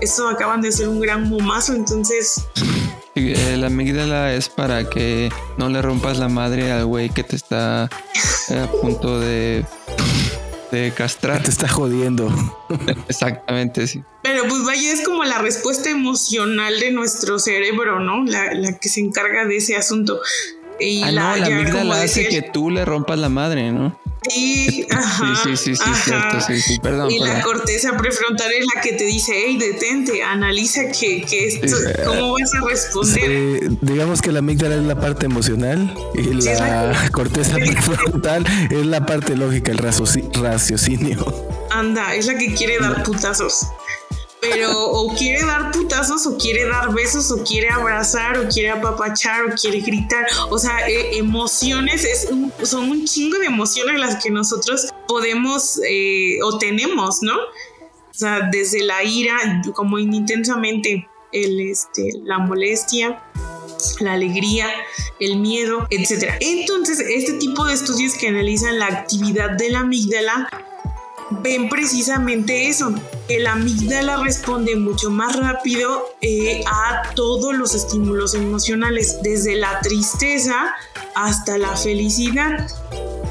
Eso 0.00 0.28
acaban 0.28 0.61
de 0.61 0.73
ser 0.73 0.88
un 0.88 1.00
gran 1.00 1.28
momazo, 1.28 1.75
entonces... 1.75 2.45
Eh, 3.14 3.57
la 3.59 3.67
amígdala 3.67 4.33
es 4.35 4.49
para 4.49 4.88
que 4.88 5.28
no 5.57 5.69
le 5.69 5.83
rompas 5.83 6.19
la 6.19 6.28
madre 6.28 6.71
al 6.71 6.87
güey 6.87 7.11
que 7.11 7.25
te 7.25 7.35
está 7.35 7.90
eh, 8.49 8.59
a 8.59 8.71
punto 8.71 9.19
de, 9.19 9.64
de 10.71 10.93
castrar. 10.93 11.43
Te 11.43 11.50
está 11.50 11.67
jodiendo. 11.67 12.31
Exactamente, 13.09 13.88
sí. 13.88 14.05
Pero 14.23 14.45
pues 14.49 14.62
vaya, 14.64 14.93
es 14.93 15.05
como 15.05 15.25
la 15.25 15.38
respuesta 15.38 15.90
emocional 15.90 16.78
de 16.78 16.93
nuestro 16.93 17.40
cerebro, 17.40 17.99
¿no? 17.99 18.25
La, 18.25 18.55
la 18.55 18.78
que 18.78 18.88
se 18.88 19.00
encarga 19.00 19.47
de 19.47 19.57
ese 19.57 19.75
asunto. 19.75 20.21
Y 20.78 21.02
ah, 21.02 21.11
la, 21.11 21.23
no, 21.31 21.37
la 21.38 21.47
amígdala 21.47 22.02
hace 22.02 22.28
que 22.28 22.43
tú 22.43 22.71
le 22.71 22.85
rompas 22.85 23.19
la 23.19 23.28
madre, 23.28 23.73
¿no? 23.73 23.99
Sí, 24.28 24.87
ajá, 24.90 25.42
sí, 25.44 25.56
sí, 25.56 25.76
sí, 25.76 25.90
cierto, 26.04 26.40
sí, 26.40 26.60
sí, 26.60 26.78
perdón. 26.80 27.10
Y 27.10 27.20
la 27.20 27.40
corteza 27.40 27.96
prefrontal 27.96 28.50
es 28.52 28.66
la 28.75 28.80
que 28.80 28.92
te 28.94 29.04
dice, 29.04 29.32
hey, 29.34 29.56
detente, 29.58 30.22
analiza 30.22 30.88
que, 30.88 31.22
que 31.22 31.46
esto, 31.46 31.76
cómo 32.04 32.32
vas 32.32 32.52
a 32.54 32.66
responder. 32.66 33.70
digamos 33.80 34.20
que 34.20 34.32
la 34.32 34.40
amígdala 34.40 34.76
es 34.76 34.82
la 34.82 35.00
parte 35.00 35.26
emocional 35.26 35.94
y 36.14 36.22
la, 36.22 37.08
corteza 37.12 37.54
prefrontal 37.54 38.44
es 38.70 38.87
la 38.87 39.06
parte 39.06 39.37
lógica, 39.37 39.70
el 39.70 39.78
raciocinio. 39.78 41.48
Anda, 41.70 42.14
es 42.14 42.26
la 42.26 42.37
que 42.37 42.54
quiere 42.54 42.78
dar 42.78 43.02
putazos 43.04 43.66
pero 44.40 44.71
o 44.73 45.14
quiere 45.14 45.45
dar 45.45 45.73
putazos 45.73 46.26
o 46.26 46.37
quiere 46.37 46.66
dar 46.66 46.92
besos 46.95 47.30
o 47.30 47.42
quiere 47.45 47.68
abrazar 47.68 48.38
o 48.38 48.49
quiere 48.49 48.71
apapachar 48.71 49.47
o 49.47 49.54
quiere 49.54 49.80
gritar. 49.80 50.26
O 50.50 50.59
sea, 50.59 50.88
e, 50.88 51.18
emociones 51.18 52.04
es 52.04 52.28
son 52.62 52.90
un 52.90 53.04
chingo 53.04 53.38
de 53.38 53.47
emociones 53.47 53.99
las 53.99 54.23
que 54.23 54.30
nosotros 54.30 54.88
podemos 55.07 55.80
eh, 55.88 56.38
o 56.42 56.59
tenemos, 56.59 57.23
¿no? 57.23 57.37
O 57.37 58.14
sea, 58.18 58.49
desde 58.50 58.83
la 58.83 59.04
ira, 59.04 59.62
como 59.75 59.99
intensamente, 59.99 61.09
el, 61.33 61.61
este, 61.61 62.11
la 62.25 62.38
molestia, 62.38 63.23
la 64.00 64.14
alegría, 64.14 64.66
el 65.21 65.38
miedo, 65.38 65.87
etc. 65.90 66.35
Entonces, 66.40 67.00
este 67.00 67.35
tipo 67.35 67.64
de 67.64 67.75
estudios 67.75 68.14
que 68.14 68.28
analizan 68.28 68.78
la 68.78 68.87
actividad 68.87 69.50
de 69.50 69.71
la 69.71 69.80
amígdala 69.80 70.49
ven 71.42 71.68
precisamente 71.68 72.68
eso, 72.68 72.92
la 73.38 73.52
amígdala 73.52 74.23
responde 74.23 74.75
mucho 74.76 75.11
más 75.11 75.37
rápido 75.37 76.06
eh, 76.20 76.62
a 76.66 77.14
todos 77.14 77.54
los 77.54 77.75
estímulos 77.75 78.35
emocionales, 78.35 79.18
desde 79.23 79.56
la 79.56 79.80
tristeza 79.80 80.75
hasta 81.14 81.58
la 81.58 81.76
felicidad. 81.76 82.66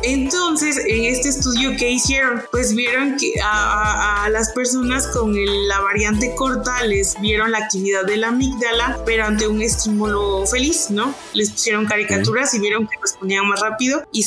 Entonces, 0.04 0.78
en 0.86 1.06
este 1.06 1.30
estudio 1.30 1.76
que 1.78 1.90
hicieron, 1.90 2.44
pues 2.52 2.76
vieron 2.76 3.18
que 3.18 3.34
a, 3.44 4.30
las 4.32 4.52
personas 4.52 5.08
con 5.08 5.34
la 5.68 5.80
variante 5.80 6.36
corta 6.36 6.84
les 6.84 7.20
vieron 7.20 7.52
la 7.52 7.60
actividad 7.60 8.06
de 8.06 8.18
la 8.18 8.28
amígdala, 8.28 9.00
pero 9.06 9.26
ante 9.26 9.48
un 9.48 9.62
estímulo 9.62 10.46
feliz, 10.46 10.92
¿no? 10.92 11.16
Les 11.34 11.50
pusieron 11.50 11.86
caricaturas 11.86 12.54
y 12.54 12.60
vieron 12.60 12.88
que 12.88 12.98
respondían 13.02 13.48
más 13.48 13.62
rápido 13.62 14.04
y, 14.12 14.26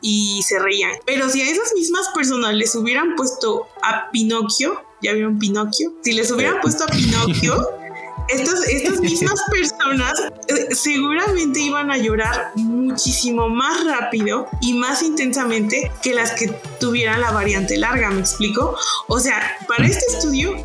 y 0.00 0.42
se 0.42 0.58
reían. 0.58 0.92
Pero 1.06 1.28
si 1.28 1.42
a 1.42 1.48
esas 1.48 1.72
mismas 1.74 2.08
personas 2.14 2.54
les 2.54 2.74
hubieran 2.74 3.14
puesto 3.14 3.68
a 3.82 4.10
Pinocchio, 4.10 4.82
¿ya 5.02 5.12
vieron 5.12 5.38
Pinocchio? 5.38 5.92
Si 6.02 6.12
les 6.12 6.30
hubieran 6.30 6.60
puesto 6.60 6.84
a 6.84 6.86
Pinocchio, 6.86 7.68
estas, 8.28 8.66
estas 8.68 9.00
mismas 9.00 9.40
personas 9.50 10.12
eh, 10.48 10.74
seguramente 10.74 11.60
iban 11.60 11.90
a 11.90 11.96
llorar 11.96 12.52
muchísimo 12.54 13.48
más 13.48 13.84
rápido 13.84 14.48
y 14.60 14.74
más 14.74 15.02
intensamente 15.02 15.90
que 16.02 16.14
las 16.14 16.32
que 16.32 16.48
tuvieran 16.80 17.20
la 17.20 17.30
variante 17.30 17.76
larga, 17.76 18.10
¿me 18.10 18.20
explico? 18.20 18.76
O 19.08 19.18
sea, 19.18 19.56
para 19.68 19.86
este 19.86 20.04
estudio 20.06 20.64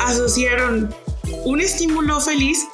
asociaron 0.00 0.94
un 1.44 1.60
estímulo 1.60 2.20
feliz 2.20 2.66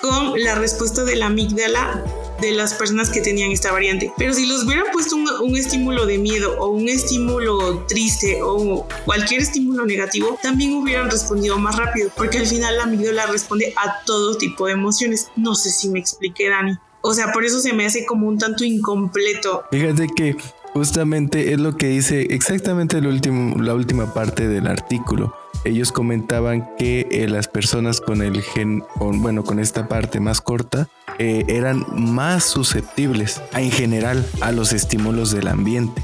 con 0.00 0.42
la 0.42 0.54
respuesta 0.54 1.04
de 1.04 1.16
la 1.16 1.26
amígdala 1.26 2.04
de 2.40 2.52
las 2.52 2.74
personas 2.74 3.10
que 3.10 3.20
tenían 3.20 3.50
esta 3.50 3.72
variante. 3.72 4.12
Pero 4.16 4.34
si 4.34 4.46
los 4.46 4.64
hubieran 4.64 4.86
puesto 4.92 5.16
un, 5.16 5.56
estímulo 5.56 6.06
de 6.06 6.18
miedo 6.18 6.56
o 6.58 6.68
un 6.68 6.88
estímulo 6.88 7.84
triste 7.88 8.40
o 8.42 8.86
cualquier 9.04 9.40
estímulo 9.42 9.86
negativo, 9.86 10.38
también 10.42 10.74
hubieran 10.74 11.10
respondido 11.10 11.58
más 11.58 11.76
rápido, 11.76 12.10
porque 12.16 12.38
al 12.38 12.46
final 12.46 12.76
la 12.76 12.84
amígdala 12.84 13.26
responde 13.26 13.72
a 13.76 14.04
todo 14.04 14.36
tipo 14.36 14.66
de 14.66 14.72
emociones. 14.72 15.28
No 15.36 15.54
sé 15.54 15.70
si 15.70 15.88
me 15.88 15.98
expliqué, 15.98 16.48
Dani. 16.48 16.76
O 17.00 17.14
sea, 17.14 17.32
por 17.32 17.44
eso 17.44 17.60
se 17.60 17.72
me 17.72 17.86
hace 17.86 18.04
como 18.04 18.26
un 18.26 18.38
tanto 18.38 18.64
incompleto. 18.64 19.64
Fíjate 19.70 20.08
que 20.14 20.36
justamente 20.72 21.52
es 21.52 21.60
lo 21.60 21.76
que 21.76 21.86
dice 21.86 22.22
exactamente 22.30 23.00
la 23.00 23.74
última 23.74 24.12
parte 24.12 24.48
del 24.48 24.66
artículo 24.66 25.34
ellos 25.66 25.92
comentaban 25.92 26.68
que 26.76 27.08
eh, 27.10 27.28
las 27.28 27.48
personas 27.48 28.00
con 28.00 28.22
el 28.22 28.42
gen, 28.42 28.84
bueno, 28.98 29.44
con 29.44 29.58
esta 29.58 29.88
parte 29.88 30.20
más 30.20 30.40
corta, 30.40 30.88
eh, 31.18 31.44
eran 31.48 31.86
más 31.90 32.44
susceptibles 32.44 33.40
en 33.54 33.70
general 33.70 34.26
a 34.40 34.52
los 34.52 34.72
estímulos 34.72 35.30
del 35.30 35.48
ambiente. 35.48 36.02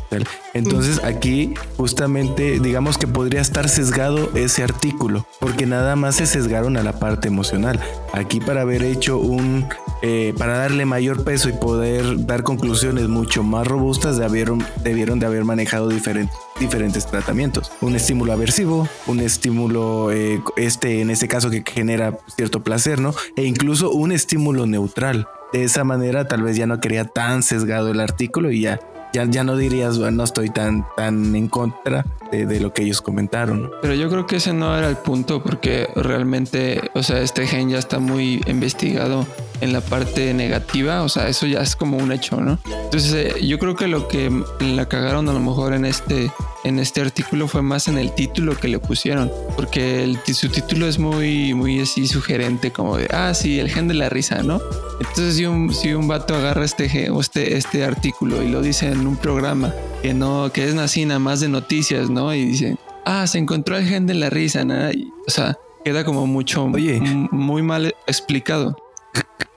Entonces 0.54 1.02
aquí 1.04 1.54
justamente 1.76 2.60
digamos 2.60 2.98
que 2.98 3.06
podría 3.06 3.40
estar 3.40 3.68
sesgado 3.68 4.30
ese 4.34 4.62
artículo, 4.62 5.26
porque 5.40 5.66
nada 5.66 5.96
más 5.96 6.16
se 6.16 6.26
sesgaron 6.26 6.76
a 6.76 6.82
la 6.82 6.98
parte 6.98 7.28
emocional. 7.28 7.80
Aquí 8.12 8.40
para 8.40 8.62
haber 8.62 8.82
hecho 8.82 9.18
un, 9.18 9.66
eh, 10.02 10.34
para 10.36 10.58
darle 10.58 10.84
mayor 10.84 11.24
peso 11.24 11.48
y 11.48 11.52
poder 11.52 12.26
dar 12.26 12.42
conclusiones 12.42 13.08
mucho 13.08 13.42
más 13.42 13.66
robustas, 13.66 14.18
debieron, 14.18 14.64
debieron 14.82 15.20
de 15.20 15.26
haber 15.26 15.44
manejado 15.44 15.88
diferentes 15.88 17.06
tratamientos. 17.06 17.70
Un 17.80 17.94
estímulo 17.94 18.32
aversivo, 18.32 18.88
un 19.06 19.20
estímulo, 19.20 20.10
eh, 20.10 20.42
este 20.56 21.00
en 21.00 21.10
este 21.10 21.28
caso 21.28 21.50
que 21.50 21.62
genera 21.64 22.18
cierto 22.34 22.62
placer, 22.62 23.00
¿no? 23.00 23.14
E 23.36 23.44
incluso 23.44 23.90
un 23.92 24.12
estímulo 24.12 24.66
neutral. 24.66 25.28
De 25.52 25.64
esa 25.64 25.84
manera 25.84 26.26
tal 26.26 26.42
vez 26.42 26.56
ya 26.56 26.66
no 26.66 26.80
quería 26.80 27.04
tan 27.04 27.42
sesgado 27.42 27.90
el 27.90 28.00
artículo 28.00 28.50
y 28.50 28.62
ya 28.62 28.80
ya, 29.12 29.24
ya 29.24 29.44
no 29.44 29.56
dirías, 29.56 29.98
bueno, 29.98 30.18
no 30.18 30.24
estoy 30.24 30.50
tan, 30.50 30.86
tan 30.96 31.34
en 31.34 31.48
contra 31.48 32.04
de, 32.30 32.60
lo 32.60 32.72
que 32.72 32.82
ellos 32.82 33.02
comentaron. 33.02 33.70
Pero 33.82 33.94
yo 33.94 34.08
creo 34.08 34.26
que 34.26 34.36
ese 34.36 34.52
no 34.52 34.76
era 34.76 34.88
el 34.88 34.96
punto 34.96 35.42
porque 35.42 35.88
realmente, 35.94 36.90
o 36.94 37.02
sea, 37.02 37.20
este 37.20 37.46
gen 37.46 37.70
ya 37.70 37.78
está 37.78 37.98
muy 37.98 38.42
investigado 38.46 39.26
en 39.60 39.72
la 39.72 39.80
parte 39.80 40.32
negativa, 40.34 41.02
o 41.02 41.08
sea, 41.08 41.28
eso 41.28 41.46
ya 41.46 41.60
es 41.60 41.76
como 41.76 41.98
un 41.98 42.10
hecho, 42.10 42.40
¿no? 42.40 42.58
Entonces, 42.84 43.12
eh, 43.12 43.46
yo 43.46 43.58
creo 43.58 43.76
que 43.76 43.86
lo 43.86 44.08
que 44.08 44.30
la 44.60 44.88
cagaron 44.88 45.28
a 45.28 45.32
lo 45.32 45.40
mejor 45.40 45.74
en 45.74 45.84
este 45.84 46.30
en 46.64 46.78
este 46.78 47.00
artículo 47.00 47.48
fue 47.48 47.62
más 47.62 47.88
en 47.88 47.98
el 47.98 48.14
título 48.14 48.56
que 48.56 48.68
le 48.68 48.78
pusieron, 48.78 49.30
porque 49.56 50.04
el, 50.04 50.18
su 50.32 50.48
título 50.48 50.86
es 50.86 50.98
muy, 50.98 51.54
muy 51.54 51.80
así 51.80 52.06
sugerente, 52.06 52.70
como 52.70 52.96
de, 52.96 53.08
ah, 53.12 53.34
sí, 53.34 53.58
el 53.58 53.68
gen 53.68 53.88
de 53.88 53.94
la 53.94 54.08
risa, 54.08 54.42
¿no? 54.42 54.60
Entonces, 55.00 55.36
si 55.36 55.46
un, 55.46 55.74
si 55.74 55.92
un 55.92 56.08
vato 56.08 56.34
agarra 56.34 56.64
este, 56.64 57.10
este, 57.18 57.56
este 57.56 57.84
artículo 57.84 58.42
y 58.42 58.48
lo 58.48 58.62
dice 58.62 58.90
en 58.90 59.06
un 59.06 59.16
programa 59.16 59.74
que 60.02 60.14
no, 60.14 60.52
que 60.52 60.68
es 60.68 60.74
así 60.76 61.04
nada 61.04 61.20
más 61.20 61.40
de 61.40 61.48
noticias, 61.48 62.10
¿no? 62.10 62.34
Y 62.34 62.44
dice, 62.44 62.76
ah, 63.04 63.26
se 63.26 63.38
encontró 63.38 63.76
el 63.76 63.86
gen 63.86 64.06
de 64.06 64.14
la 64.14 64.30
risa, 64.30 64.64
nada, 64.64 64.90
o 65.26 65.30
sea, 65.30 65.58
queda 65.84 66.04
como 66.04 66.26
mucho, 66.26 66.66
muy 66.66 67.62
mal 67.62 67.94
explicado. 68.06 68.76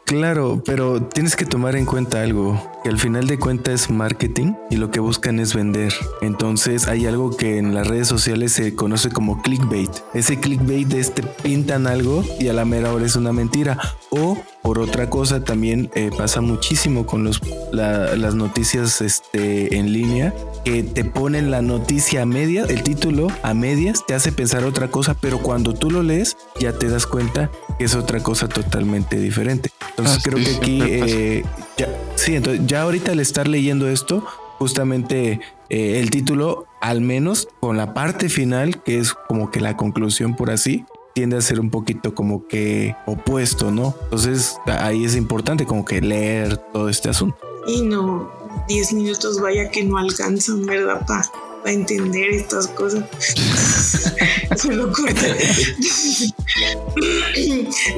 Claro, 0.05 0.61
pero 0.63 1.01
tienes 1.01 1.35
que 1.35 1.47
tomar 1.47 1.75
en 1.75 1.85
cuenta 1.85 2.21
algo, 2.21 2.61
que 2.83 2.89
al 2.89 2.99
final 2.99 3.25
de 3.25 3.39
cuentas 3.39 3.73
es 3.73 3.89
marketing 3.89 4.53
y 4.69 4.75
lo 4.75 4.91
que 4.91 4.99
buscan 4.99 5.39
es 5.39 5.55
vender. 5.55 5.91
Entonces 6.21 6.87
hay 6.87 7.07
algo 7.07 7.35
que 7.35 7.57
en 7.57 7.73
las 7.73 7.87
redes 7.87 8.07
sociales 8.07 8.51
se 8.51 8.75
conoce 8.75 9.09
como 9.09 9.41
clickbait. 9.41 9.89
Ese 10.13 10.39
clickbait 10.39 10.93
es 10.93 11.15
te 11.15 11.23
pintan 11.23 11.87
algo 11.87 12.23
y 12.39 12.49
a 12.49 12.53
la 12.53 12.65
mera 12.65 12.93
hora 12.93 13.03
es 13.03 13.15
una 13.15 13.33
mentira. 13.33 13.79
O 14.11 14.37
por 14.65 14.79
otra 14.79 15.11
cosa 15.11 15.43
también 15.43 15.91
eh, 15.93 16.09
pasa 16.17 16.41
muchísimo 16.41 17.05
con 17.05 17.23
los, 17.23 17.39
las 17.71 18.33
noticias 18.33 18.99
este, 18.99 19.77
en 19.77 19.93
línea 19.93 20.33
que 20.63 20.81
te 20.81 21.05
ponen 21.05 21.51
la 21.51 21.61
noticia 21.61 22.23
a 22.23 22.25
medias, 22.25 22.67
el 22.71 22.81
título 22.81 23.27
a 23.43 23.53
medias 23.53 24.03
te 24.07 24.15
hace 24.15 24.31
pensar 24.31 24.63
otra 24.63 24.89
cosa, 24.89 25.13
pero 25.13 25.37
cuando 25.37 25.75
tú 25.75 25.91
lo 25.91 26.01
lees 26.01 26.35
ya 26.59 26.73
te 26.73 26.89
das 26.89 27.05
cuenta 27.05 27.51
que 27.77 27.85
es 27.85 27.93
otra 27.93 28.23
cosa 28.23 28.47
totalmente 28.47 29.19
diferente. 29.19 29.69
Entonces 29.91 30.17
ah, 30.17 30.21
creo 30.23 30.43
que 30.43 30.55
aquí, 30.55 30.81
eh, 30.81 31.45
ya, 31.77 31.87
sí, 32.15 32.35
entonces 32.35 32.65
ya 32.65 32.81
ahorita 32.81 33.11
al 33.11 33.19
estar 33.19 33.47
leyendo 33.47 33.87
esto, 33.87 34.25
justamente 34.57 35.41
eh, 35.69 35.99
el 35.99 36.09
título, 36.09 36.65
al 36.81 37.01
menos 37.01 37.47
con 37.59 37.77
la 37.77 37.93
parte 37.93 38.29
final, 38.29 38.81
que 38.81 38.97
es 38.97 39.13
como 39.13 39.51
que 39.51 39.61
la 39.61 39.77
conclusión 39.77 40.35
por 40.35 40.49
así, 40.49 40.85
tiende 41.15 41.37
a 41.37 41.41
ser 41.41 41.59
un 41.61 41.71
poquito 41.71 42.13
como 42.13 42.45
que 42.45 42.93
opuesto, 43.05 43.71
¿no? 43.71 43.95
Entonces 44.03 44.57
ahí 44.65 45.05
es 45.05 45.15
importante 45.15 45.65
como 45.65 45.85
que 45.85 46.01
leer 46.01 46.57
todo 46.57 46.89
este 46.89 47.09
asunto. 47.09 47.37
Y 47.65 47.81
no, 47.83 48.29
10 48.67 48.93
minutos 48.93 49.39
vaya 49.39 49.71
que 49.71 49.85
no 49.85 49.97
alcanzan, 49.97 50.65
¿verdad? 50.65 51.05
Para 51.07 51.31
entender 51.71 52.31
estas 52.31 52.67
cosas. 52.67 53.05
Se 54.57 54.73
lo 54.73 54.87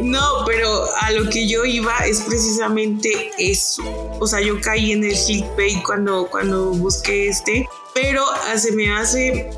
no, 0.03 0.21
pero 0.45 0.85
a 1.01 1.11
lo 1.11 1.27
que 1.29 1.47
yo 1.47 1.65
iba 1.65 1.97
es 2.05 2.21
precisamente 2.21 3.31
eso. 3.39 3.83
O 4.19 4.27
sea, 4.27 4.41
yo 4.41 4.61
caí 4.61 4.91
en 4.91 5.03
el 5.03 5.15
clickbait 5.25 5.81
cuando, 5.83 6.27
cuando 6.29 6.69
busqué 6.71 7.29
este, 7.29 7.67
pero 7.95 8.23
se 8.55 8.71
me 8.73 8.91
hace 8.91 9.49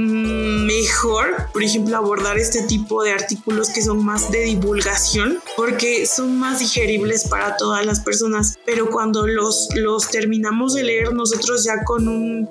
mejor, 0.00 1.48
por 1.52 1.62
ejemplo, 1.62 1.96
abordar 1.96 2.38
este 2.38 2.62
tipo 2.62 3.02
de 3.02 3.12
artículos 3.12 3.70
que 3.70 3.82
son 3.82 4.04
más 4.04 4.30
de 4.30 4.40
divulgación, 4.40 5.38
porque 5.56 6.06
son 6.06 6.38
más 6.38 6.58
digeribles 6.58 7.28
para 7.28 7.56
todas 7.56 7.84
las 7.84 8.00
personas. 8.00 8.58
Pero 8.64 8.90
cuando 8.90 9.26
los, 9.26 9.68
los 9.74 10.10
terminamos 10.10 10.74
de 10.74 10.84
leer 10.84 11.12
nosotros 11.12 11.64
ya 11.64 11.84
con 11.84 12.08
un, 12.08 12.48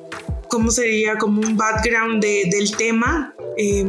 ¿cómo 0.48 0.72
sería? 0.72 1.18
Como 1.18 1.42
un 1.42 1.58
background 1.58 2.22
del 2.22 2.76
tema. 2.76 3.34
Eh, 3.58 3.86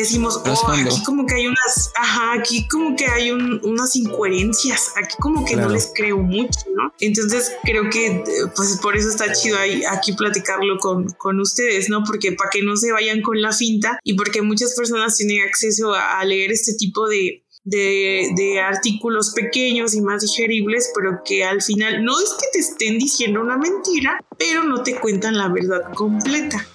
decimos, 0.00 0.40
oh, 0.44 0.72
aquí 0.72 1.02
como 1.04 1.26
que 1.26 1.34
hay 1.34 1.46
unas, 1.46 1.92
ajá, 1.96 2.34
aquí 2.34 2.66
como 2.68 2.96
que 2.96 3.06
hay 3.06 3.30
unas 3.30 3.96
incoherencias, 3.96 4.92
aquí 4.96 5.14
como 5.20 5.44
que 5.44 5.56
no 5.56 5.68
les 5.68 5.92
creo 5.94 6.18
mucho, 6.18 6.60
¿no? 6.74 6.92
Entonces 7.00 7.52
creo 7.62 7.88
que 7.90 8.22
pues 8.54 8.78
por 8.82 8.96
eso 8.96 9.08
está 9.08 9.32
chido 9.32 9.58
ahí, 9.58 9.82
aquí 9.84 10.12
platicarlo 10.12 10.78
con, 10.78 11.06
con 11.12 11.40
ustedes, 11.40 11.88
¿no? 11.88 12.02
Porque 12.04 12.32
para 12.32 12.50
que 12.50 12.62
no 12.62 12.76
se 12.76 12.92
vayan 12.92 13.22
con 13.22 13.40
la 13.40 13.52
finta 13.52 13.98
y 14.02 14.14
porque 14.14 14.42
muchas 14.42 14.74
personas 14.74 15.16
tienen 15.16 15.42
acceso 15.46 15.94
a, 15.94 16.24
leer 16.24 16.52
este 16.52 16.72
tipo 16.74 17.06
de, 17.06 17.44
de, 17.64 18.30
de, 18.34 18.60
artículos 18.60 19.32
pequeños 19.34 19.94
y 19.94 20.00
más 20.00 20.22
digeribles, 20.22 20.90
pero 20.94 21.20
que 21.22 21.44
al 21.44 21.60
final 21.60 22.02
no 22.02 22.18
es 22.18 22.30
que 22.40 22.46
te 22.52 22.58
estén 22.60 22.98
diciendo 22.98 23.42
una 23.42 23.58
mentira, 23.58 24.18
pero 24.38 24.64
no 24.64 24.82
te 24.82 24.98
cuentan 24.98 25.36
la 25.36 25.48
verdad 25.48 25.92
completa. 25.94 26.66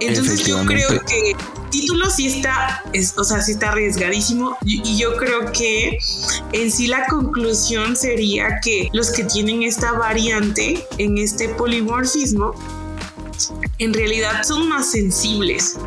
Entonces 0.00 0.46
yo 0.46 0.64
creo 0.64 0.88
que 1.04 1.36
título 1.70 2.10
sí 2.10 2.26
está, 2.26 2.84
o 3.16 3.24
sea, 3.24 3.40
sí 3.40 3.52
está 3.52 3.70
arriesgadísimo 3.70 4.56
y, 4.64 4.80
yo 4.96 5.16
creo 5.16 5.50
que 5.52 5.98
en 6.52 6.70
sí 6.70 6.86
la 6.86 7.06
conclusión 7.06 7.96
sería 7.96 8.60
que 8.62 8.88
los 8.92 9.10
que 9.10 9.24
tienen 9.24 9.62
esta 9.62 9.92
variante 9.92 10.86
en 10.98 11.16
este 11.16 11.48
polimorfismo 11.50 12.54
en 13.78 13.94
realidad 13.94 14.42
son 14.42 14.68
más 14.68 14.90
sensibles 14.90 15.78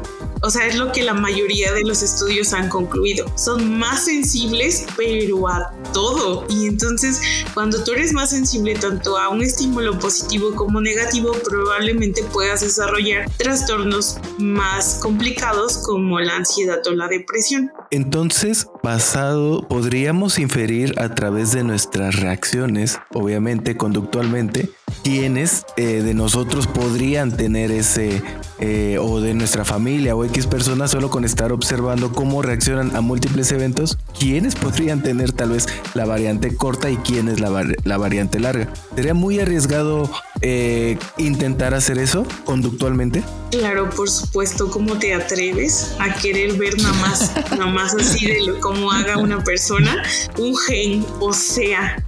o 0.44 0.50
sea, 0.50 0.68
es 0.68 0.76
lo 0.76 0.92
que 0.92 1.04
la 1.04 1.14
mayoría 1.14 1.72
de 1.72 1.84
los 1.84 2.04
estudios 2.04 2.52
han 2.52 2.68
concluido. 2.68 3.26
Son 3.38 3.80
más 3.80 4.04
sensibles, 4.04 4.86
pero 4.98 5.48
a 5.48 5.74
todo. 5.94 6.46
Y 6.50 6.68
entonces, 6.68 7.22
cuando 7.54 7.82
tú 7.82 7.94
eres 7.94 8.12
más 8.12 8.32
sensible 8.32 8.76
tanto 8.76 9.18
a 9.18 9.30
un 9.30 9.42
estímulo 9.42 9.98
positivo 9.98 10.54
como 10.54 10.82
negativo, 10.82 11.32
probablemente 11.32 12.24
puedas 12.24 12.60
desarrollar 12.60 13.30
trastornos 13.38 14.18
más 14.38 15.00
complicados 15.02 15.78
como 15.78 16.20
la 16.20 16.36
ansiedad 16.36 16.86
o 16.88 16.92
la 16.92 17.08
depresión. 17.08 17.72
Entonces, 17.90 18.68
basado, 18.84 19.66
podríamos 19.70 20.40
inferir 20.40 21.00
a 21.00 21.16
través 21.16 21.54
de 21.54 21.64
nuestras 21.64 22.18
reacciones, 22.18 23.00
obviamente 23.14 23.78
conductualmente, 23.78 24.70
quiénes 25.04 25.66
eh, 25.76 26.02
de 26.02 26.14
nosotros 26.14 26.68
podrían 26.68 27.36
tener 27.36 27.72
ese, 27.72 28.24
eh, 28.60 28.98
o 29.00 29.20
de 29.20 29.34
nuestra 29.34 29.66
familia 29.66 30.16
o 30.16 30.24
X 30.26 30.48
personas, 30.48 30.92
solo 30.92 31.10
con 31.10 31.26
estar 31.26 31.52
observando 31.52 32.12
cómo 32.14 32.42
reaccionan 32.42 32.96
a 32.96 33.02
múltiples 33.02 33.52
eventos, 33.52 33.98
quiénes 34.18 34.56
podrían 34.56 35.04
tener 35.04 35.32
tal 35.32 35.52
vez 35.52 35.68
la 35.94 36.06
variante 36.06 36.56
corta 36.56 36.90
y 36.90 36.98
quiénes 36.98 37.40
la, 37.40 37.66
la 37.84 37.98
variante 37.98 38.40
larga. 38.40 38.72
¿Sería 38.96 39.14
muy 39.14 39.40
arriesgado 39.40 40.10
eh, 40.42 40.98
intentar 41.18 41.74
hacer 41.74 41.98
eso 41.98 42.26
conductualmente? 42.46 43.24
Claro, 43.52 43.90
por 43.90 44.10
supuesto, 44.10 44.72
¿cómo 44.72 44.98
te 44.98 45.14
atreves 45.14 45.94
a 46.00 46.14
querer 46.14 46.54
ver 46.54 46.82
nada 46.82 46.94
más, 46.96 47.32
nada 47.52 47.68
más 47.68 47.94
así 47.94 48.26
de 48.26 48.42
lo, 48.42 48.60
cómo 48.60 48.92
haga 48.92 49.18
una 49.18 49.44
persona 49.44 50.02
un 50.38 50.56
gen? 50.58 51.06
O 51.20 51.34
sea, 51.34 52.04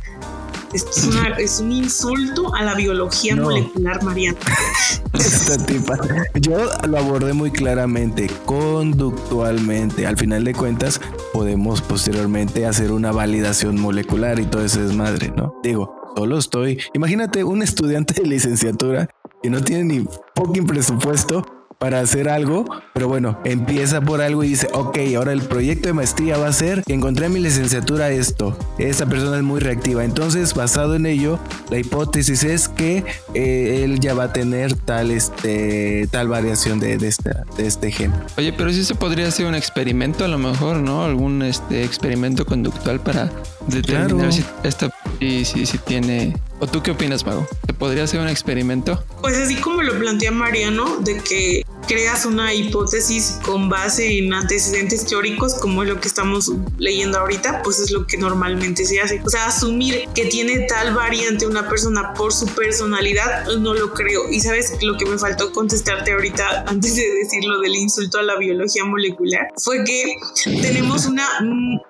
es, 0.75 1.59
un 1.59 1.71
insulto 1.71 2.53
a 2.53 2.63
la 2.63 2.75
biología 2.75 3.35
molecular, 3.35 4.03
Mariana. 4.03 4.37
Esta 5.13 5.57
tipa. 5.65 5.97
Yo 6.39 6.69
lo 6.87 6.97
abordé 6.97 7.33
muy 7.33 7.51
claramente, 7.51 8.29
conductualmente. 8.45 10.05
Al 10.05 10.17
final 10.17 10.43
de 10.43 10.53
cuentas, 10.53 10.99
podemos 11.33 11.81
posteriormente 11.81 12.65
hacer 12.65 12.91
una 12.91 13.11
validación 13.11 13.79
molecular 13.79 14.39
y 14.39 14.45
todo 14.45 14.63
ese 14.63 14.81
desmadre, 14.81 15.31
¿no? 15.35 15.55
Digo, 15.63 15.95
solo 16.15 16.37
estoy. 16.37 16.79
Imagínate 16.93 17.43
un 17.43 17.61
estudiante 17.61 18.21
de 18.21 18.27
licenciatura 18.27 19.09
que 19.41 19.49
no 19.49 19.61
tiene 19.61 19.83
ni 19.83 20.07
fucking 20.35 20.65
presupuesto 20.65 21.45
para 21.85 21.99
hacer 21.99 22.29
algo, 22.29 22.65
pero 22.93 23.07
bueno, 23.07 23.37
empieza 23.43 24.01
por 24.01 24.19
algo 24.19 24.43
y 24.43 24.47
dice, 24.47 24.67
ok, 24.73 24.97
ahora 25.17 25.33
el 25.33 25.43
proyecto 25.43 25.87
de 25.87 25.93
maestría 25.93 26.35
va 26.35 26.47
a 26.47 26.51
ser 26.51 26.81
que 26.83 26.95
encontré 26.95 27.27
en 27.27 27.33
mi 27.33 27.39
licenciatura 27.39 28.09
esto. 28.09 28.57
Esta 28.79 29.05
persona 29.05 29.37
es 29.37 29.43
muy 29.43 29.59
reactiva. 29.59 30.03
Entonces, 30.03 30.55
basado 30.55 30.95
en 30.95 31.05
ello, 31.05 31.37
la 31.69 31.77
hipótesis 31.77 32.43
es 32.43 32.69
que 32.69 33.03
eh, 33.35 33.81
él 33.83 33.99
ya 33.99 34.15
va 34.15 34.23
a 34.23 34.33
tener 34.33 34.73
tal, 34.73 35.11
este, 35.11 36.07
tal 36.09 36.27
variación 36.27 36.79
de, 36.79 36.97
de, 36.97 37.13
de 37.55 37.67
este 37.67 37.91
gen. 37.91 38.11
Oye, 38.35 38.51
pero 38.51 38.71
sí 38.73 38.83
se 38.83 38.95
podría 38.95 39.27
hacer 39.27 39.45
un 39.45 39.53
experimento 39.53 40.25
a 40.25 40.27
lo 40.27 40.39
mejor, 40.39 40.77
¿no? 40.77 41.05
Algún 41.05 41.43
este, 41.43 41.83
experimento 41.83 42.47
conductual 42.47 42.99
para 42.99 43.29
determinar 43.67 44.33
si 44.33 44.43
esta 44.63 44.89
y 45.19 45.45
si, 45.45 45.67
si 45.67 45.77
tiene 45.77 46.33
¿O 46.59 46.67
tú 46.67 46.81
qué 46.81 46.91
opinas, 46.91 47.25
Mago? 47.25 47.45
¿Se 47.67 47.73
podría 47.73 48.05
hacer 48.05 48.21
un 48.21 48.29
experimento? 48.29 49.03
Pues 49.21 49.37
así 49.37 49.55
como 49.55 49.74
lo 49.85 49.97
plantea 49.97 50.31
Mariano, 50.31 50.97
de 50.99 51.17
que 51.19 51.63
creas 51.87 52.25
una 52.25 52.53
hipótesis 52.53 53.39
con 53.43 53.69
base 53.69 54.17
en 54.17 54.33
antecedentes 54.33 55.05
teóricos 55.05 55.55
como 55.55 55.83
es 55.83 55.89
lo 55.89 55.99
que 55.99 56.07
estamos 56.07 56.51
leyendo 56.77 57.19
ahorita, 57.19 57.61
pues 57.63 57.79
es 57.79 57.91
lo 57.91 58.07
que 58.07 58.17
normalmente 58.17 58.85
se 58.85 58.99
hace. 58.99 59.21
O 59.23 59.29
sea, 59.29 59.47
asumir 59.47 60.07
que 60.13 60.25
tiene 60.25 60.61
tal 60.61 60.93
variante 60.93 61.45
una 61.45 61.69
persona 61.69 62.13
por 62.13 62.33
su 62.33 62.47
personalidad, 62.47 63.45
no 63.59 63.73
lo 63.73 63.93
creo. 63.93 64.29
Y 64.29 64.39
sabes 64.41 64.73
lo 64.81 64.97
que 64.97 65.05
me 65.05 65.17
faltó 65.17 65.51
contestarte 65.51 66.13
ahorita 66.13 66.65
antes 66.67 66.95
de 66.95 67.03
decir 67.13 67.43
lo 67.43 67.59
del 67.59 67.75
insulto 67.75 68.19
a 68.19 68.23
la 68.23 68.37
biología 68.37 68.85
molecular, 68.85 69.47
fue 69.57 69.83
que 69.83 70.15
tenemos 70.61 71.05
una, 71.05 71.27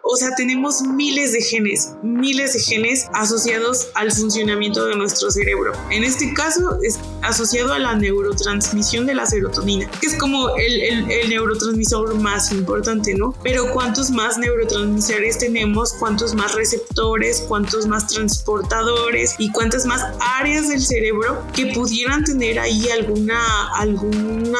o 0.03 0.15
sea, 0.17 0.29
tenemos 0.35 0.81
miles 0.81 1.31
de 1.33 1.41
genes, 1.41 1.91
miles 2.03 2.53
de 2.53 2.59
genes 2.59 3.07
asociados 3.13 3.87
al 3.95 4.11
funcionamiento 4.11 4.85
de 4.85 4.95
nuestro 4.95 5.31
cerebro. 5.31 5.73
En 5.89 6.03
este 6.03 6.33
caso 6.33 6.77
es 6.83 6.99
asociado 7.21 7.73
a 7.73 7.79
la 7.79 7.84
neurotransmisión 7.93 9.05
de 9.05 9.13
la 9.13 9.25
serotonina 9.25 9.75
que 9.99 10.07
es 10.07 10.15
como 10.15 10.55
el, 10.55 10.81
el, 11.11 11.29
neurotransmisor 11.29 12.15
más 12.15 12.51
importante, 12.51 13.13
¿no? 13.15 13.33
Pero 13.43 13.71
¿cuántos 13.73 14.11
más 14.11 14.37
neurotransmisores 14.37 15.39
tenemos? 15.39 15.93
¿Cuántos 15.93 16.33
más 16.35 16.53
receptores? 16.55 17.43
¿Cuántos 17.47 17.87
más 17.87 18.07
transportadores? 18.07 19.35
¿Y 19.37 19.51
cuántas 19.51 19.85
más 19.85 20.03
áreas 20.37 20.69
del 20.69 20.81
cerebro 20.81 21.43
que 21.53 21.67
pudieran 21.67 22.23
tener 22.23 22.59
ahí 22.59 22.89
alguna, 22.89 23.39
alguna 23.75 24.59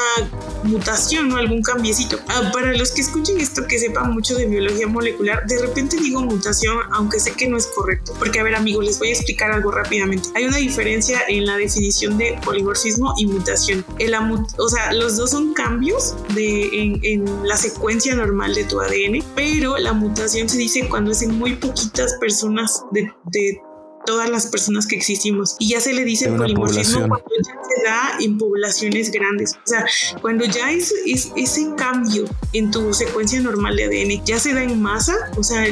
mutación 0.63 1.31
o 1.31 1.37
algún 1.37 1.61
cambiecito? 1.61 2.17
Ah, 2.27 2.49
para 2.53 2.73
los 2.73 2.91
que 2.91 3.01
escuchen 3.01 3.39
esto, 3.39 3.65
que 3.67 3.79
sepan 3.79 4.11
mucho 4.11 4.35
de 4.35 4.47
biología 4.47 4.87
molecular, 4.87 5.45
de 5.47 5.61
repente 5.61 5.97
digo 5.97 6.21
mutación, 6.21 6.77
aunque 6.91 7.19
sé 7.19 7.33
que 7.33 7.47
no 7.47 7.57
es 7.57 7.67
correcto. 7.67 8.13
Porque, 8.17 8.39
a 8.39 8.43
ver, 8.43 8.55
amigos, 8.55 8.85
les 8.85 8.99
voy 8.99 9.09
a 9.09 9.13
explicar 9.13 9.51
algo 9.51 9.71
rápidamente. 9.71 10.29
Hay 10.35 10.45
una 10.45 10.57
diferencia 10.57 11.21
en 11.27 11.45
la 11.45 11.57
definición 11.57 12.17
de 12.17 12.39
polimorfismo 12.43 13.13
y 13.17 13.25
mutación. 13.27 13.85
El, 13.99 14.13
o 14.15 14.69
sea, 14.69 14.93
los 14.93 15.17
dos 15.17 15.31
son 15.31 15.53
cambios 15.53 16.15
de, 16.33 16.69
en, 17.03 17.25
la 17.47 17.57
secuencia 17.57 18.15
normal 18.15 18.53
de 18.55 18.63
tu 18.65 18.79
ADN, 18.79 19.23
pero 19.35 19.77
la 19.77 19.93
mutación 19.93 20.49
se 20.49 20.57
dice 20.57 20.87
cuando 20.89 21.11
es 21.11 21.21
en 21.21 21.37
muy 21.37 21.55
poquitas 21.55 22.13
personas 22.19 22.83
de, 22.91 23.11
de 23.31 23.61
todas 24.05 24.29
las 24.29 24.47
personas 24.47 24.87
que 24.87 24.95
existimos. 24.95 25.55
Y 25.59 25.69
ya 25.69 25.81
se 25.81 25.93
le 25.93 26.05
dice 26.05 26.29
polimorfismo 26.29 27.07
cuando 27.07 27.29
ya 27.43 27.53
se 27.53 27.83
da 27.83 28.17
en 28.19 28.37
poblaciones 28.37 29.11
grandes. 29.11 29.55
O 29.55 29.67
sea, 29.67 29.85
cuando 30.21 30.45
ya 30.45 30.71
es, 30.71 30.93
es, 31.05 31.31
ese 31.35 31.73
cambio 31.75 32.25
en 32.53 32.71
tu 32.71 32.93
secuencia 32.93 33.39
normal 33.41 33.75
de 33.75 33.85
ADN 33.85 34.25
ya 34.25 34.39
se 34.39 34.53
da 34.53 34.63
en 34.63 34.81
masa, 34.81 35.15
o 35.37 35.43
sea, 35.43 35.65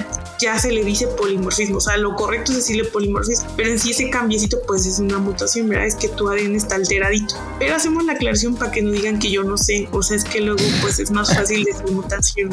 ya 0.43 0.59
se 0.59 0.71
le 0.71 0.83
dice 0.83 1.07
polimorfismo. 1.07 1.77
O 1.77 1.81
sea, 1.81 1.97
lo 1.97 2.15
correcto 2.15 2.51
es 2.51 2.59
decirle 2.59 2.85
polimorfismo, 2.85 3.47
pero 3.57 3.69
en 3.69 3.79
sí 3.79 3.91
ese 3.91 4.09
cambiecito 4.09 4.57
pues 4.67 4.85
es 4.85 4.99
una 4.99 5.17
mutación, 5.17 5.69
¿verdad? 5.69 5.87
Es 5.87 5.95
que 5.95 6.09
tu 6.09 6.29
ADN 6.29 6.55
está 6.55 6.75
alteradito. 6.75 7.35
Pero 7.59 7.75
hacemos 7.75 8.05
la 8.05 8.13
aclaración 8.13 8.55
para 8.55 8.71
que 8.71 8.81
no 8.81 8.91
digan 8.91 9.19
que 9.19 9.31
yo 9.31 9.43
no 9.43 9.57
sé. 9.57 9.87
O 9.91 10.03
sea, 10.03 10.17
es 10.17 10.23
que 10.23 10.41
luego 10.41 10.63
pues 10.81 10.99
es 10.99 11.11
más 11.11 11.33
fácil 11.33 11.63
decir 11.63 11.91
mutación. 11.91 12.49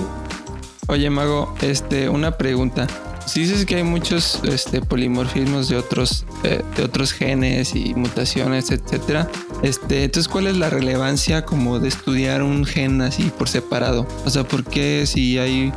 Oye, 0.88 1.08
Mago, 1.08 1.54
este, 1.60 2.08
una 2.08 2.36
pregunta 2.36 2.88
si 3.30 3.42
dices 3.42 3.64
que 3.64 3.76
hay 3.76 3.84
muchos 3.84 4.40
este, 4.42 4.80
polimorfismos 4.80 5.68
de 5.68 5.76
otros, 5.76 6.24
eh, 6.42 6.62
de 6.76 6.82
otros 6.82 7.12
genes 7.12 7.76
y 7.76 7.94
mutaciones, 7.94 8.72
etcétera. 8.72 9.30
Este, 9.62 10.02
entonces, 10.02 10.26
¿cuál 10.26 10.48
es 10.48 10.56
la 10.56 10.68
relevancia 10.68 11.44
como 11.44 11.78
de 11.78 11.86
estudiar 11.86 12.42
un 12.42 12.64
gen 12.64 13.00
así 13.02 13.30
por 13.38 13.48
separado? 13.48 14.04
O 14.24 14.30
sea, 14.30 14.42
¿por 14.42 14.64
qué 14.64 15.04
si 15.06 15.38
hay... 15.38 15.72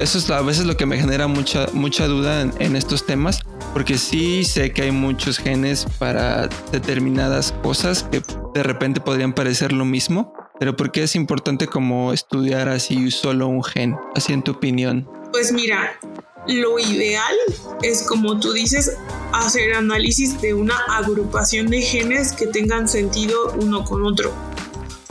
eso 0.00 0.18
es 0.18 0.30
a 0.30 0.40
veces 0.42 0.64
lo 0.64 0.76
que 0.76 0.86
me 0.86 0.98
genera 0.98 1.26
mucha, 1.26 1.66
mucha 1.72 2.06
duda 2.06 2.42
en, 2.42 2.76
estos 2.76 3.04
temas, 3.04 3.40
porque 3.72 3.98
sí 3.98 4.44
sé 4.44 4.72
que 4.72 4.82
hay 4.82 4.92
muchos 4.92 5.38
genes 5.38 5.86
para 5.98 6.48
determinadas 6.70 7.52
cosas 7.62 8.04
que 8.04 8.22
de 8.54 8.62
repente 8.62 9.00
podrían 9.00 9.32
parecer 9.32 9.72
lo 9.72 9.84
mismo, 9.84 10.32
pero 10.60 10.76
¿por 10.76 10.92
qué 10.92 11.02
es 11.02 11.16
importante 11.16 11.66
como 11.66 12.12
estudiar 12.12 12.68
así 12.68 13.10
solo 13.10 13.48
un 13.48 13.64
gen? 13.64 13.96
Así 14.14 14.32
en 14.32 14.42
tu 14.42 14.52
opinión. 14.52 15.08
Pues 15.32 15.52
mira, 15.52 15.98
lo 16.46 16.78
ideal 16.78 17.34
es, 17.82 18.02
como 18.02 18.38
tú 18.38 18.52
dices, 18.52 18.96
hacer 19.32 19.74
análisis 19.74 20.40
de 20.40 20.54
una 20.54 20.76
agrupación 20.90 21.68
de 21.68 21.82
genes 21.82 22.32
que 22.32 22.46
tengan 22.46 22.88
sentido 22.88 23.52
uno 23.60 23.84
con 23.84 24.04
otro. 24.04 24.32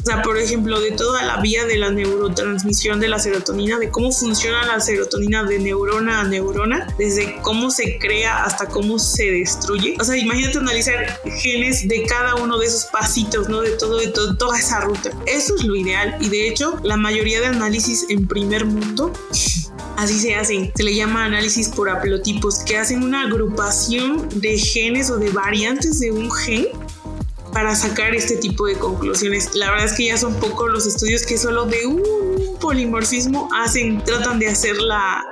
Sea, 0.08 0.22
por 0.22 0.38
ejemplo, 0.38 0.80
de 0.80 0.92
toda 0.92 1.22
la 1.24 1.42
vía 1.42 1.66
de 1.66 1.78
la 1.78 1.92
neurotransmisión 1.92 3.02
de 3.02 3.10
la 3.10 3.20
serotonina, 3.20 3.78
de 3.78 3.90
cómo 3.90 4.14
funciona 4.14 4.66
la 4.66 4.80
serotonina 4.80 5.44
de 5.44 5.60
neurona 5.60 6.22
a 6.22 6.24
neurona, 6.24 6.88
desde 6.98 7.42
cómo 7.42 7.70
se 7.70 7.98
crea 7.98 8.46
hasta 8.46 8.68
cómo 8.68 9.00
se 9.00 9.30
destruye. 9.30 9.98
O 10.00 10.06
sea, 10.06 10.16
imagínate 10.16 10.60
analizar 10.60 11.20
genes 11.42 11.90
de 11.90 12.06
cada 12.06 12.36
uno 12.36 12.58
de 12.58 12.68
esos 12.68 12.86
pasitos, 12.86 13.50
¿no? 13.50 13.60
De 13.60 13.72
todo, 13.72 13.98
de 13.98 14.08
todo, 14.08 14.38
toda 14.38 14.58
esa 14.58 14.80
ruta. 14.80 15.12
Eso 15.26 15.58
es 15.58 15.66
lo 15.66 15.76
ideal. 15.76 16.16
Y 16.22 16.30
de 16.30 16.48
hecho, 16.48 16.80
la 16.84 16.96
mayoría 16.96 17.42
de 17.42 17.48
análisis 17.48 18.06
en 18.08 18.26
primer 18.28 18.64
mundo 18.64 19.12
Así 19.98 20.20
se 20.20 20.36
hacen. 20.36 20.72
Se 20.76 20.84
le 20.84 20.94
llama 20.94 21.26
análisis 21.26 21.70
por 21.70 21.90
haplotipos, 21.90 22.60
que 22.60 22.78
hacen 22.78 23.04
una 23.04 23.24
agrupación 23.24 24.30
de 24.36 24.56
genes 24.60 25.10
o 25.10 25.18
de 25.18 25.32
variantes 25.32 26.00
de 26.00 26.12
un 26.12 26.32
gen 26.32 26.68
para 27.58 27.76
sacar 27.76 28.14
este 28.14 28.38
tipo 28.38 28.68
de 28.68 28.76
conclusiones. 28.76 29.56
La 29.56 29.72
verdad 29.72 29.88
es 29.88 29.94
que 29.94 30.06
ya 30.06 30.18
son 30.18 30.36
pocos 30.36 30.72
los 30.72 30.86
estudios 30.86 31.26
que 31.26 31.40
solo 31.40 31.66
de 31.66 31.88
un 31.88 32.04
polimorfismo 32.62 33.50
hacen, 33.52 34.04
tratan 34.04 34.38
de 34.38 34.48
hacer 34.48 34.78
la, 34.78 35.26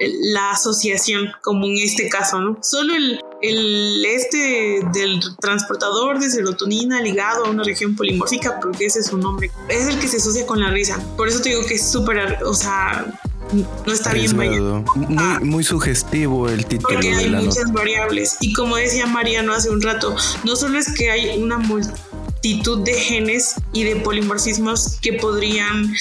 la 0.00 0.52
asociación, 0.52 1.30
como 1.42 1.66
en 1.66 1.76
este 1.76 2.08
caso, 2.08 2.40
¿no? 2.40 2.56
Solo 2.62 2.94
el, 2.94 3.20
el 3.42 4.02
este 4.06 4.80
del 4.94 5.20
transportador 5.42 6.18
de 6.18 6.30
serotonina 6.30 7.02
ligado 7.02 7.44
a 7.44 7.50
una 7.50 7.64
región 7.64 7.94
polimórfica, 7.96 8.58
porque 8.60 8.86
ese 8.86 9.00
es 9.00 9.08
su 9.08 9.18
nombre, 9.18 9.50
es 9.68 9.88
el 9.88 10.00
que 10.00 10.08
se 10.08 10.16
asocia 10.16 10.46
con 10.46 10.60
la 10.60 10.70
risa. 10.70 10.98
Por 11.18 11.28
eso 11.28 11.42
te 11.42 11.50
digo 11.50 11.66
que 11.66 11.74
es 11.74 11.92
súper, 11.92 12.38
o 12.44 12.54
sea, 12.54 13.04
no 13.52 13.92
está 13.92 14.12
bien 14.12 14.36
Muy, 14.36 15.44
muy 15.44 15.64
sugestivo 15.64 16.48
el 16.48 16.66
título. 16.66 16.94
Porque 16.94 17.14
hay 17.14 17.30
muchas 17.30 17.72
variables. 17.72 18.36
Y 18.40 18.52
como 18.52 18.76
decía 18.76 19.06
Mariano 19.06 19.52
hace 19.52 19.70
un 19.70 19.80
rato, 19.80 20.14
no 20.44 20.56
solo 20.56 20.78
es 20.78 20.92
que 20.92 21.10
hay 21.10 21.40
una 21.42 21.58
multitud 21.58 22.84
de 22.84 22.94
genes 22.94 23.54
y 23.72 23.84
de 23.84 23.96
polimorfismos 23.96 24.98
que 25.00 25.14
podrían 25.14 25.92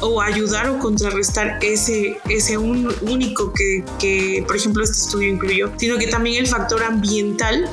o 0.00 0.20
ayudar 0.20 0.68
o 0.68 0.78
contrarrestar 0.78 1.58
ese, 1.62 2.18
ese 2.28 2.58
un, 2.58 2.92
único 3.02 3.52
que, 3.52 3.84
que, 3.98 4.44
por 4.46 4.56
ejemplo, 4.56 4.82
este 4.82 4.96
estudio 4.96 5.28
incluyó, 5.28 5.70
sino 5.76 5.98
que 5.98 6.06
también 6.06 6.42
el 6.42 6.46
factor 6.46 6.82
ambiental 6.82 7.68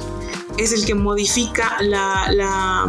es 0.58 0.74
el 0.74 0.86
que 0.86 0.96
modifica 0.96 1.78
la, 1.82 2.32
la, 2.32 2.86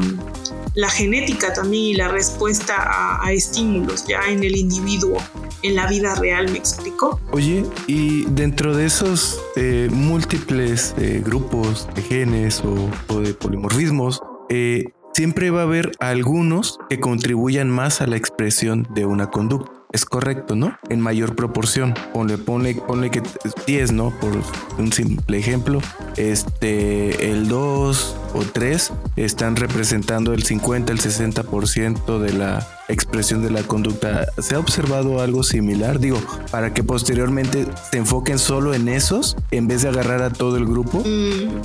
la 0.78 0.88
genética 0.88 1.52
también 1.52 1.82
y 1.82 1.94
la 1.94 2.06
respuesta 2.06 3.20
a, 3.20 3.32
estímulos 3.32 4.06
ya 4.06 4.20
en 4.28 4.44
el 4.44 4.56
individuo 4.56 5.18
en 5.64 5.74
la 5.74 5.88
vida 5.88 6.14
real, 6.14 6.48
¿me 6.52 6.58
explico? 6.58 7.18
Oye, 7.32 7.64
y 7.88 8.26
dentro 8.26 8.76
de 8.76 8.86
esos 8.86 9.40
eh, 9.56 9.88
múltiples 9.90 10.94
eh, 10.98 11.20
grupos 11.24 11.88
de 11.96 12.02
genes 12.02 12.62
o, 12.64 13.20
de 13.20 13.34
polimorfismos, 13.34 14.20
eh, 14.50 14.84
siempre 15.14 15.50
va 15.50 15.62
a 15.62 15.64
haber 15.64 15.90
algunos 15.98 16.78
que 16.88 17.00
contribuyan 17.00 17.68
más 17.68 18.00
a 18.00 18.06
la 18.06 18.16
expresión 18.16 18.86
de 18.94 19.04
una 19.04 19.30
conducta 19.30 19.77
es 19.92 20.04
correcto, 20.04 20.54
¿no? 20.54 20.78
En 20.88 21.00
mayor 21.00 21.34
proporción. 21.34 21.94
Ponle, 22.12 22.38
ponle, 22.38 22.74
ponle 22.74 23.10
que 23.10 23.22
10, 23.66 23.92
¿no? 23.92 24.10
Por 24.20 24.32
un 24.78 24.92
simple 24.92 25.38
ejemplo. 25.38 25.80
Este, 26.16 27.30
el 27.30 27.48
2 27.48 28.16
o 28.34 28.42
3 28.52 28.92
están 29.16 29.56
representando 29.56 30.32
el 30.34 30.42
50, 30.42 30.92
el 30.92 31.00
60% 31.00 32.18
de 32.18 32.32
la 32.32 32.66
expresión 32.88 33.42
de 33.42 33.50
la 33.50 33.62
conducta. 33.62 34.26
¿Se 34.38 34.54
ha 34.54 34.58
observado 34.58 35.20
algo 35.20 35.42
similar? 35.42 35.98
Digo, 35.98 36.20
para 36.50 36.74
que 36.74 36.82
posteriormente 36.82 37.66
se 37.90 37.98
enfoquen 37.98 38.38
solo 38.38 38.74
en 38.74 38.88
esos 38.88 39.36
en 39.50 39.68
vez 39.68 39.82
de 39.82 39.88
agarrar 39.88 40.22
a 40.22 40.30
todo 40.30 40.56
el 40.56 40.66
grupo. 40.66 41.00
Mm, 41.00 41.62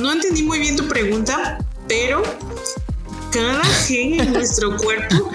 no 0.00 0.12
entendí 0.12 0.42
muy 0.42 0.60
bien 0.60 0.76
tu 0.76 0.86
pregunta, 0.86 1.58
pero 1.88 2.22
cada 3.34 3.64
gen 3.64 4.20
en 4.20 4.32
nuestro 4.32 4.76
cuerpo 4.76 5.28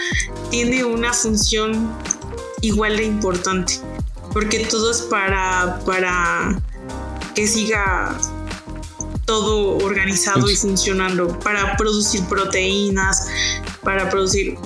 tiene 0.49 0.85
una 0.85 1.11
función 1.11 1.93
igual 2.61 2.95
de 2.95 3.03
importante, 3.03 3.73
porque 4.31 4.59
todo 4.59 4.89
es 4.89 5.01
para, 5.01 5.81
para 5.85 6.57
que 7.35 7.45
siga 7.45 8.17
todo 9.25 9.77
organizado 9.85 10.49
y 10.49 10.55
funcionando, 10.55 11.37
para 11.39 11.75
producir 11.75 12.23
proteínas, 12.23 13.27
para 13.83 14.09
producir... 14.09 14.57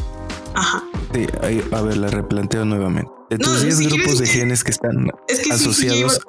Ajá. 0.53 0.83
Sí, 1.11 1.25
a 1.71 1.81
ver, 1.81 1.97
la 1.97 2.07
replanteo 2.09 2.63
nuevamente. 2.63 3.11
De 3.31 3.39
tus 3.39 3.63
10 3.63 3.79
grupos 3.79 4.19
de 4.19 4.27
genes 4.27 4.63
que 4.63 4.71
están 4.71 5.09
asociados... 5.51 6.21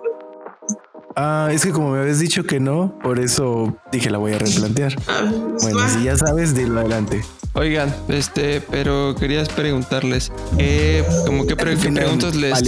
Ah, 1.16 1.48
es 1.53 1.62
que 1.62 1.70
como 1.70 1.92
me 1.92 2.00
habías 2.00 2.18
dicho 2.18 2.44
que 2.44 2.59
no, 2.59 2.98
por 3.03 3.20
eso 3.20 3.77
dije 3.92 4.11
la 4.11 4.18
voy 4.18 4.33
a 4.33 4.38
replantear. 4.38 4.96
Ah, 5.07 5.31
bueno, 5.62 5.88
si 5.88 6.05
ya 6.05 6.16
sabes, 6.16 6.55
dilo 6.55 6.81
adelante. 6.81 7.22
Oigan, 7.53 7.94
este, 8.09 8.61
pero 8.61 9.14
querías 9.14 9.48
preguntarles, 9.48 10.33
eh, 10.59 11.05
como 11.24 11.46
qué, 11.46 11.55
preguntas 11.55 12.35
les, 12.35 12.61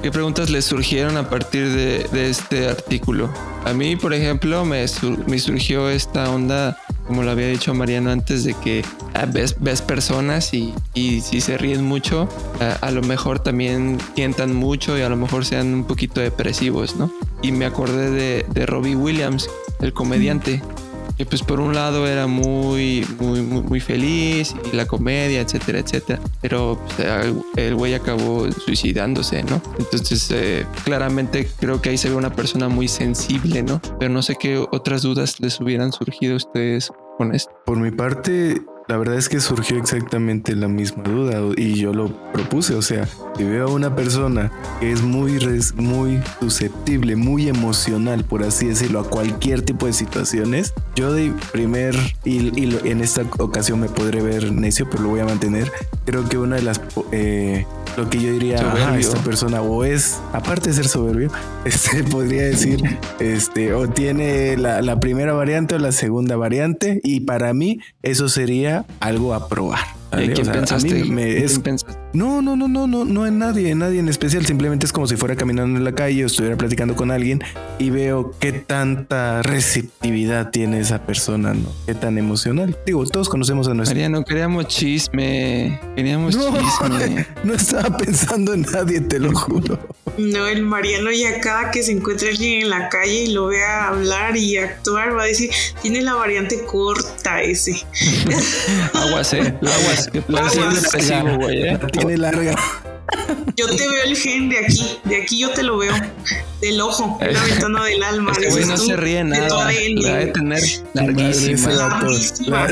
qué 0.00 0.10
preguntas 0.12 0.50
les 0.50 0.64
surgieron 0.64 1.16
a 1.16 1.28
partir 1.28 1.68
de, 1.68 2.30
este 2.30 2.68
artículo. 2.68 3.28
A 3.64 3.72
mí, 3.72 3.96
por 3.96 4.14
ejemplo, 4.14 4.64
me, 4.64 4.86
me 5.26 5.38
surgió 5.40 5.90
esta 5.90 6.30
onda 6.30 6.78
como 7.08 7.22
lo 7.22 7.30
había 7.30 7.48
dicho 7.48 7.74
Mariano 7.74 8.10
antes, 8.10 8.44
de 8.44 8.52
que 8.54 8.84
ah, 9.14 9.26
ves, 9.26 9.56
ves 9.58 9.80
personas 9.80 10.52
y, 10.52 10.74
y, 10.92 11.22
si 11.22 11.40
se 11.40 11.56
ríen 11.56 11.82
mucho, 11.82 12.28
a, 12.82 12.90
lo 12.90 13.00
mejor 13.02 13.40
también 13.40 13.98
sientan 14.14 14.54
mucho 14.54 14.96
y 14.96 15.00
a 15.00 15.08
lo 15.08 15.16
mejor 15.16 15.46
sean 15.46 15.72
un 15.72 15.84
poquito 15.84 16.20
depresivos, 16.20 16.96
¿no? 16.96 17.10
Y 17.42 17.52
me 17.52 17.66
acordé 17.66 18.10
de, 18.10 18.46
de 18.48 18.66
Robbie 18.66 18.96
Williams, 18.96 19.48
el 19.80 19.92
comediante 19.92 20.62
que 21.18 21.26
pues 21.26 21.42
por 21.42 21.58
un 21.58 21.74
lado 21.74 22.06
era 22.06 22.28
muy, 22.28 23.04
muy, 23.18 23.42
muy, 23.42 23.80
feliz 23.80 24.54
y 24.72 24.76
la 24.76 24.86
comedia, 24.86 25.40
etcétera, 25.40 25.80
etcétera, 25.80 26.20
pero 26.40 26.78
pues, 26.96 27.08
el 27.56 27.74
güey 27.74 27.94
acabó 27.94 28.50
suicidándose, 28.52 29.42
¿no? 29.42 29.60
Entonces, 29.80 30.30
eh, 30.30 30.64
claramente 30.84 31.50
creo 31.58 31.82
que 31.82 31.90
ahí 31.90 31.98
se 31.98 32.08
ve 32.08 32.14
una 32.14 32.32
persona 32.32 32.68
muy 32.68 32.86
sensible, 32.86 33.64
¿no? 33.64 33.80
Pero 33.98 34.12
no 34.12 34.22
sé 34.22 34.36
qué 34.36 34.58
otras 34.58 35.02
dudas 35.02 35.40
les 35.40 35.60
hubieran 35.60 35.92
surgido 35.92 36.34
a 36.34 36.36
ustedes 36.36 36.92
con 37.16 37.34
esto. 37.34 37.52
Por 37.66 37.78
mi 37.78 37.90
parte, 37.90 38.62
la 38.88 38.96
verdad 38.96 39.16
es 39.16 39.28
que 39.28 39.38
surgió 39.38 39.76
exactamente 39.76 40.56
la 40.56 40.66
misma 40.66 41.02
duda 41.02 41.40
y 41.56 41.74
yo 41.74 41.92
lo 41.92 42.08
propuse. 42.32 42.74
O 42.74 42.80
sea, 42.80 43.06
si 43.36 43.44
veo 43.44 43.68
a 43.68 43.72
una 43.72 43.94
persona 43.94 44.50
que 44.80 44.90
es 44.90 45.02
muy, 45.02 45.38
muy 45.76 46.20
susceptible, 46.40 47.14
muy 47.14 47.50
emocional, 47.50 48.24
por 48.24 48.42
así 48.42 48.66
decirlo, 48.66 49.00
a 49.00 49.04
cualquier 49.04 49.60
tipo 49.60 49.84
de 49.84 49.92
situaciones, 49.92 50.72
yo 50.96 51.12
de 51.12 51.32
primer, 51.52 51.94
y, 52.24 52.48
en 52.88 53.02
esta 53.02 53.22
ocasión 53.38 53.78
me 53.78 53.88
podré 53.88 54.22
ver 54.22 54.52
necio, 54.52 54.88
pero 54.90 55.02
lo 55.02 55.10
voy 55.10 55.20
a 55.20 55.26
mantener. 55.26 55.70
Creo 56.06 56.26
que 56.26 56.38
una 56.38 56.56
de 56.56 56.62
las 56.62 56.80
eh, 57.12 57.66
lo 57.98 58.08
que 58.08 58.20
yo 58.20 58.32
diría 58.32 58.60
a 58.90 58.98
esta 58.98 59.18
persona 59.18 59.60
o 59.60 59.84
es 59.84 60.20
aparte 60.32 60.70
de 60.70 60.76
ser 60.76 60.86
soberbio 60.86 61.32
este 61.64 62.04
podría 62.04 62.42
decir 62.42 62.80
este 63.18 63.74
o 63.74 63.88
tiene 63.88 64.56
la, 64.56 64.82
la 64.82 65.00
primera 65.00 65.32
variante 65.32 65.74
o 65.74 65.78
la 65.78 65.90
segunda 65.90 66.36
variante 66.36 67.00
y 67.02 67.20
para 67.20 67.52
mí 67.54 67.80
eso 68.02 68.28
sería 68.28 68.77
algo 69.00 69.34
a 69.34 69.48
probar 69.48 69.80
no, 72.12 72.42
no, 72.42 72.56
no, 72.56 72.68
no, 72.68 72.86
no, 72.86 73.04
no 73.04 73.26
en 73.26 73.38
nadie, 73.38 73.70
en 73.70 73.78
nadie 73.80 74.00
en 74.00 74.08
especial. 74.08 74.46
Simplemente 74.46 74.86
es 74.86 74.92
como 74.92 75.06
si 75.06 75.16
fuera 75.16 75.36
caminando 75.36 75.78
en 75.78 75.84
la 75.84 75.92
calle 75.92 76.24
o 76.24 76.26
estuviera 76.26 76.56
platicando 76.56 76.96
con 76.96 77.10
alguien 77.10 77.42
y 77.78 77.90
veo 77.90 78.32
qué 78.38 78.52
tanta 78.52 79.42
receptividad 79.42 80.50
tiene 80.50 80.80
esa 80.80 81.02
persona, 81.04 81.54
¿no? 81.54 81.72
Qué 81.86 81.94
tan 81.94 82.18
emocional. 82.18 82.76
Digo, 82.86 83.04
todos 83.06 83.28
conocemos 83.28 83.68
a 83.68 83.74
nuestro. 83.74 83.94
Mariano, 83.94 84.24
queríamos 84.24 84.66
chisme. 84.68 85.80
Queríamos 85.96 86.34
chisme. 86.34 87.26
No 87.44 87.54
estaba 87.54 87.96
pensando 87.96 88.52
en 88.52 88.62
nadie, 88.62 89.00
te 89.00 89.18
lo 89.18 89.32
juro. 89.34 89.78
No, 90.18 90.46
el 90.48 90.62
Mariano 90.62 91.12
ya 91.12 91.40
cada 91.40 91.70
que 91.70 91.82
se 91.82 91.92
encuentra 91.92 92.28
alguien 92.28 92.62
en 92.62 92.70
la 92.70 92.88
calle 92.88 93.24
y 93.24 93.26
lo 93.28 93.46
vea 93.46 93.88
hablar 93.88 94.36
y 94.36 94.56
actuar, 94.56 95.16
va 95.16 95.22
a 95.22 95.26
decir, 95.26 95.50
tiene 95.80 96.02
la 96.02 96.14
variante 96.14 96.64
corta 96.64 97.40
ese. 97.40 97.72
aguas, 98.94 99.32
eh. 99.34 99.54
Aguas 99.62 100.10
¿eh? 100.12 101.78
Tiene 101.98 102.16
larga. 102.16 102.54
Yo 103.56 103.66
te 103.66 103.88
veo 103.88 104.04
el 104.04 104.16
gen 104.16 104.48
de 104.48 104.58
aquí, 104.58 104.98
de 105.04 105.22
aquí 105.22 105.40
yo 105.40 105.50
te 105.50 105.62
lo 105.62 105.78
veo, 105.78 105.92
del 106.60 106.80
ojo, 106.80 107.18
la 107.20 107.42
ventana 107.42 107.84
del 107.84 108.02
alma. 108.02 108.32
Este 108.40 108.66
no 108.66 108.76
se 108.76 108.96
ríe 108.96 109.22
nada. 109.24 109.48
La 109.48 109.66
de 110.18 110.26
tener 110.26 110.62
larguísima. 110.94 111.72
larguísima. 111.72 112.66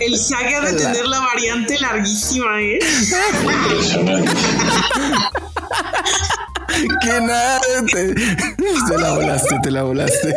El 0.00 0.18
saga 0.18 0.60
de 0.62 0.72
tener 0.74 1.06
la 1.06 1.20
variante 1.20 1.78
larguísima, 1.78 2.60
¿eh? 2.60 2.78
que 7.02 7.20
nada, 7.20 7.60
te, 7.92 8.14
te 8.14 8.98
la 8.98 9.12
volaste, 9.12 9.58
te 9.62 9.70
la 9.70 9.82
volaste. 9.82 10.34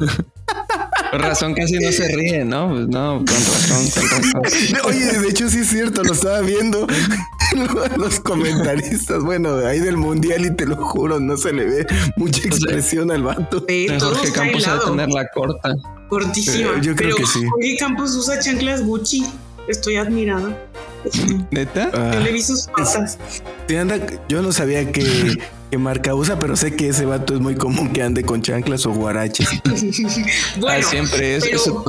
Con 1.14 1.22
razón 1.22 1.54
casi 1.54 1.78
no 1.78 1.92
se 1.92 2.08
ríe, 2.08 2.44
¿no? 2.44 2.70
Pues 2.70 2.88
no, 2.88 3.18
con 3.18 3.26
razón, 3.26 3.90
con 3.90 4.42
razón. 4.42 4.78
Oye, 4.84 5.18
de 5.20 5.28
hecho 5.28 5.48
sí 5.48 5.60
es 5.60 5.68
cierto, 5.68 6.02
lo 6.02 6.12
estaba 6.12 6.40
viendo. 6.40 6.86
Los 7.96 8.18
comentaristas, 8.18 9.22
bueno, 9.22 9.58
ahí 9.64 9.78
del 9.78 9.96
mundial 9.96 10.44
y 10.44 10.50
te 10.50 10.66
lo 10.66 10.76
juro, 10.76 11.20
no 11.20 11.36
se 11.36 11.52
le 11.52 11.66
ve 11.66 11.86
mucha 12.16 12.40
expresión 12.48 13.12
al 13.12 13.22
vato. 13.22 13.64
Jorge 14.00 14.32
Campos 14.32 14.66
a 14.66 14.80
tener 14.80 15.08
la 15.08 15.28
corta. 15.28 15.74
Cortísima. 16.08 16.70
Eh, 16.70 16.80
yo 16.82 16.96
creo 16.96 17.14
que 17.14 17.26
sí. 17.26 17.46
Jorge 17.46 17.76
Campos 17.78 18.16
usa 18.16 18.40
chanclas 18.40 18.82
Gucci. 18.82 19.24
Estoy 19.68 19.96
admirada. 19.96 20.68
¿Neta? 21.50 22.12
Yo 22.12 22.20
le 22.20 22.32
vi 22.32 22.42
sus 22.42 22.66
patas. 22.66 23.18
Yo 24.28 24.42
no 24.42 24.52
sabía 24.52 24.90
que 24.90 25.36
marca 25.78 26.14
usa, 26.14 26.38
pero 26.38 26.56
sé 26.56 26.74
que 26.74 26.88
ese 26.88 27.04
vato 27.04 27.34
es 27.34 27.40
muy 27.40 27.54
común 27.54 27.92
que 27.92 28.02
ande 28.02 28.24
con 28.24 28.42
chanclas 28.42 28.86
o 28.86 28.92
guaraches. 28.92 29.48
bueno, 30.60 30.86
ah, 30.86 30.88
siempre 30.88 31.36
es 31.36 31.44
eso. 31.44 31.84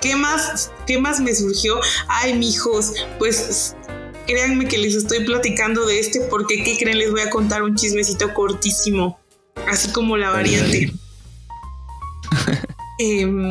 ¿Qué 0.00 0.14
más, 0.14 0.70
¿Qué 0.86 0.98
más 0.98 1.20
me 1.20 1.34
surgió? 1.34 1.80
Ay, 2.08 2.34
mijos, 2.38 2.92
pues 3.18 3.74
créanme 4.26 4.66
que 4.66 4.78
les 4.78 4.94
estoy 4.94 5.24
platicando 5.24 5.86
de 5.86 5.98
este 5.98 6.20
porque, 6.20 6.62
¿qué 6.62 6.76
creen? 6.78 6.98
Les 6.98 7.10
voy 7.10 7.22
a 7.22 7.30
contar 7.30 7.62
un 7.62 7.74
chismecito 7.74 8.32
cortísimo, 8.32 9.18
así 9.66 9.90
como 9.90 10.16
la 10.16 10.30
variante. 10.30 10.92
Em, 13.00 13.50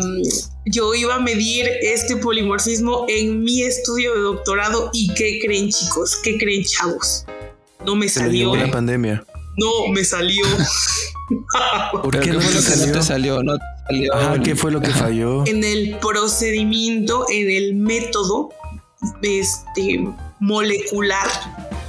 yo 0.69 0.93
iba 0.93 1.15
a 1.15 1.19
medir 1.19 1.69
este 1.81 2.17
polimorfismo 2.17 3.05
en 3.07 3.43
mi 3.43 3.61
estudio 3.61 4.13
de 4.13 4.21
doctorado 4.21 4.89
y 4.93 5.13
¿qué 5.13 5.39
creen 5.43 5.69
chicos? 5.69 6.17
¿Qué 6.23 6.37
creen 6.37 6.63
chavos? 6.63 7.25
No 7.85 7.95
me 7.95 8.09
salió. 8.09 8.55
la 8.55 8.69
pandemia. 8.71 9.23
No, 9.57 9.87
me 9.91 10.03
salió. 10.03 10.45
¿Por 11.91 12.19
qué 12.19 12.31
no, 12.31 12.39
te 12.39 13.01
salió? 13.01 13.41
No 13.43 13.57
Ajá, 14.13 14.41
¿qué 14.41 14.55
fue 14.55 14.71
lo 14.71 14.81
que 14.81 14.91
falló? 14.91 15.45
En 15.45 15.63
el 15.63 15.97
procedimiento, 15.99 17.25
en 17.29 17.49
el 17.49 17.75
método 17.75 18.49
este, 19.21 20.07
molecular, 20.39 21.27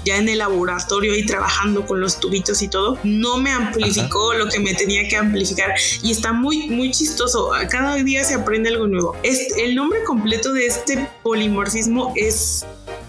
ya 0.08 0.16
en 0.16 0.28
el 0.28 0.38
laboratorio 0.38 1.14
y 1.14 1.24
trabajando 1.24 1.86
con 1.86 2.00
los 2.00 2.18
tubitos 2.18 2.62
y 2.62 2.68
todo, 2.68 2.98
no 3.04 3.36
me 3.38 3.50
amplificó 3.50 4.32
lo 4.32 4.48
que 4.48 4.58
me 4.58 4.74
tenía 4.74 5.06
que 5.06 5.16
amplificar 5.16 5.74
y 6.02 6.10
está 6.10 6.32
muy, 6.32 6.68
muy 6.68 6.90
chistoso. 6.90 7.50
Cada 7.70 7.94
día 7.96 8.24
se 8.24 8.34
aprende 8.34 8.70
algo 8.70 8.86
nuevo. 8.86 9.16
Este, 9.22 9.64
el 9.64 9.74
nombre 9.74 10.02
completo 10.04 10.52
de 10.52 10.66
este 10.66 11.08
polimorfismo 11.22 12.12
es 12.16 12.64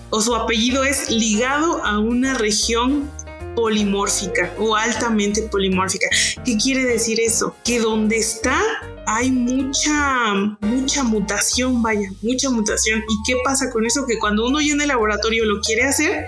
o 0.09 0.21
su 0.21 0.35
apellido 0.35 0.83
es 0.83 1.09
ligado 1.09 1.83
a 1.85 1.99
una 1.99 2.33
región 2.33 3.09
polimórfica 3.55 4.53
o 4.57 4.75
altamente 4.75 5.43
polimórfica. 5.43 6.07
¿Qué 6.45 6.57
quiere 6.57 6.83
decir 6.83 7.19
eso? 7.19 7.55
Que 7.63 7.79
donde 7.79 8.17
está 8.17 8.61
hay 9.11 9.31
mucha, 9.31 10.35
mucha 10.61 11.03
mutación, 11.03 11.81
vaya, 11.81 12.11
mucha 12.21 12.51
mutación. 12.51 12.99
¿Y 13.09 13.15
qué 13.25 13.37
pasa 13.43 13.71
con 13.71 13.83
eso? 13.85 14.05
Que 14.05 14.19
cuando 14.19 14.45
uno 14.45 14.61
ya 14.61 14.73
en 14.73 14.81
el 14.81 14.89
laboratorio 14.89 15.45
lo 15.45 15.61
quiere 15.61 15.83
hacer, 15.83 16.27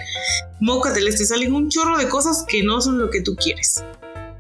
mócateles, 0.60 1.18
te 1.18 1.26
salen 1.26 1.54
un 1.54 1.70
chorro 1.70 2.00
de 2.00 2.10
cosas 2.10 2.44
que 2.48 2.64
no 2.64 2.82
son 2.82 2.98
lo 2.98 3.12
que 3.12 3.22
tú 3.22 3.36
quieres. 3.36 3.84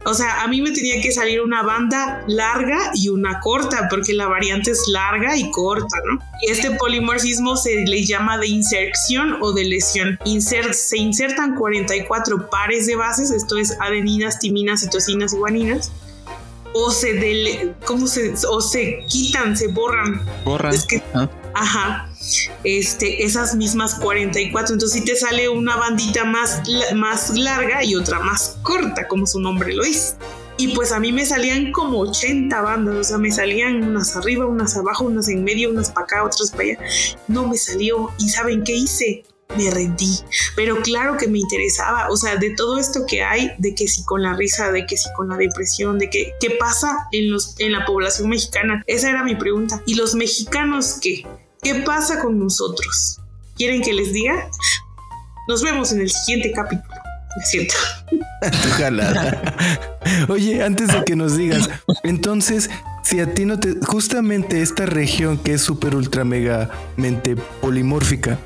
O 0.05 0.15
sea, 0.15 0.41
a 0.41 0.47
mí 0.47 0.59
me 0.63 0.71
tenía 0.71 0.99
que 1.03 1.11
salir 1.11 1.39
una 1.41 1.61
banda 1.61 2.23
larga 2.27 2.79
y 2.95 3.09
una 3.09 3.39
corta, 3.41 3.87
porque 3.91 4.15
la 4.15 4.25
variante 4.25 4.71
es 4.71 4.87
larga 4.87 5.37
y 5.37 5.51
corta, 5.51 5.97
¿no? 6.11 6.19
Este 6.41 6.71
polimorfismo 6.71 7.55
se 7.55 7.85
le 7.85 8.03
llama 8.03 8.39
de 8.39 8.47
inserción 8.47 9.37
o 9.41 9.53
de 9.53 9.65
lesión. 9.65 10.17
se 10.71 10.97
insertan 10.97 11.53
44 11.53 12.49
pares 12.49 12.87
de 12.87 12.95
bases, 12.95 13.29
esto 13.29 13.57
es 13.57 13.77
adeninas, 13.79 14.39
timinas, 14.39 14.79
citosinas 14.79 15.33
y 15.33 15.37
guaninas 15.37 15.91
o 16.73 16.91
se 16.91 17.73
¿cómo 17.85 18.07
se 18.07 18.33
o 18.49 18.61
se 18.61 19.05
quitan, 19.07 19.55
se 19.57 19.67
borran. 19.67 20.21
Borran. 20.45 20.75
Ah. 21.13 21.29
Ajá. 21.53 22.09
Este, 22.63 23.23
esas 23.23 23.55
mismas 23.55 23.95
44. 23.95 24.73
Entonces, 24.73 24.99
si 24.99 25.05
te 25.05 25.15
sale 25.15 25.49
una 25.49 25.75
bandita 25.75 26.23
más, 26.23 26.61
más 26.95 27.35
larga 27.37 27.83
y 27.83 27.95
otra 27.95 28.19
más 28.19 28.57
corta, 28.63 29.07
como 29.07 29.25
su 29.27 29.39
nombre 29.39 29.73
lo 29.73 29.83
dice. 29.83 30.15
Y 30.57 30.75
pues 30.75 30.91
a 30.91 30.99
mí 30.99 31.11
me 31.11 31.25
salían 31.25 31.71
como 31.71 31.99
80 32.01 32.61
bandas, 32.61 32.95
o 32.95 33.03
sea, 33.03 33.17
me 33.17 33.31
salían 33.31 33.83
unas 33.83 34.15
arriba, 34.15 34.45
unas 34.45 34.77
abajo, 34.77 35.05
unas 35.05 35.27
en 35.27 35.43
medio, 35.43 35.71
unas 35.71 35.89
para 35.89 36.03
acá, 36.03 36.23
otras 36.23 36.51
para 36.51 36.63
allá. 36.63 36.79
No 37.27 37.47
me 37.47 37.57
salió. 37.57 38.11
¿Y 38.19 38.29
saben 38.29 38.63
qué 38.63 38.73
hice? 38.73 39.23
Me 39.57 39.69
rendí. 39.69 40.19
Pero 40.55 40.81
claro 40.81 41.17
que 41.17 41.27
me 41.27 41.39
interesaba, 41.39 42.09
o 42.09 42.17
sea, 42.17 42.35
de 42.35 42.51
todo 42.51 42.79
esto 42.79 43.05
que 43.07 43.23
hay, 43.23 43.51
de 43.57 43.75
que 43.75 43.87
si 43.87 44.03
con 44.05 44.21
la 44.21 44.33
risa, 44.33 44.71
de 44.71 44.85
que 44.85 44.97
si 44.97 45.11
con 45.13 45.29
la 45.29 45.37
depresión, 45.37 45.99
de 45.99 46.09
que 46.09 46.33
qué 46.39 46.51
pasa 46.51 47.07
en, 47.11 47.31
los, 47.31 47.55
en 47.59 47.71
la 47.71 47.85
población 47.85 48.29
mexicana. 48.29 48.83
Esa 48.87 49.09
era 49.09 49.23
mi 49.23 49.35
pregunta. 49.35 49.81
¿Y 49.85 49.95
los 49.95 50.15
mexicanos 50.15 50.97
qué? 51.01 51.25
¿Qué 51.61 51.75
pasa 51.75 52.19
con 52.19 52.39
nosotros? 52.39 53.19
¿Quieren 53.55 53.81
que 53.81 53.93
les 53.93 54.13
diga? 54.13 54.49
Nos 55.47 55.61
vemos 55.61 55.91
en 55.91 56.01
el 56.01 56.09
siguiente 56.09 56.51
capítulo. 56.51 56.95
Me 57.37 57.45
siento. 57.45 57.75
Ojalá. 58.71 59.55
Oye, 60.27 60.63
antes 60.63 60.89
de 60.89 61.03
que 61.05 61.15
nos 61.15 61.37
digas, 61.37 61.69
entonces, 62.03 62.69
si 63.03 63.19
a 63.19 63.33
ti 63.33 63.45
no 63.45 63.59
te. 63.59 63.75
Justamente 63.85 64.61
esta 64.61 64.85
región 64.85 65.37
que 65.37 65.53
es 65.53 65.61
súper 65.61 65.95
ultra 65.95 66.23
mega 66.23 66.69
mente 66.97 67.35
polimórfica, 67.61 68.39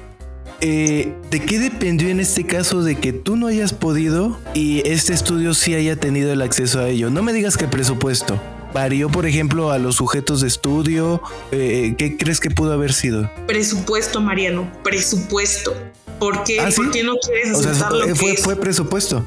eh, 0.62 1.14
¿de 1.30 1.40
qué 1.42 1.60
dependió 1.60 2.10
en 2.10 2.20
este 2.20 2.46
caso 2.46 2.84
de 2.84 2.96
que 2.96 3.14
tú 3.14 3.36
no 3.36 3.48
hayas 3.48 3.74
podido 3.74 4.40
y 4.54 4.88
este 4.88 5.14
estudio 5.14 5.54
sí 5.54 5.76
haya 5.76 5.96
tenido 5.96 6.32
el 6.32 6.42
acceso 6.42 6.80
a 6.80 6.88
ello? 6.88 7.10
No 7.10 7.24
me 7.24 7.34
digas 7.34 7.58
que 7.58 7.68
presupuesto. 7.68 8.40
varió, 8.74 9.10
por 9.10 9.26
ejemplo, 9.26 9.72
a 9.72 9.78
los 9.78 9.96
sujetos 9.96 10.42
de 10.42 10.48
estudio? 10.48 11.22
Eh, 11.52 11.96
¿Qué 11.98 12.18
crees 12.18 12.40
que 12.40 12.50
pudo 12.50 12.74
haber 12.74 12.94
sido? 12.94 13.30
Presupuesto, 13.48 14.22
Mariano, 14.22 14.72
presupuesto. 14.84 15.74
¿Por 16.20 16.44
qué, 16.44 16.60
¿Ah, 16.60 16.70
¿Por 16.76 16.92
qué 16.92 17.04
no 17.04 17.14
quieres 17.18 17.52
aceptar 17.54 17.92
lo 17.92 18.16
fue, 18.16 18.36
que 18.36 18.42
fue 18.42 18.56
presupuesto. 18.56 19.24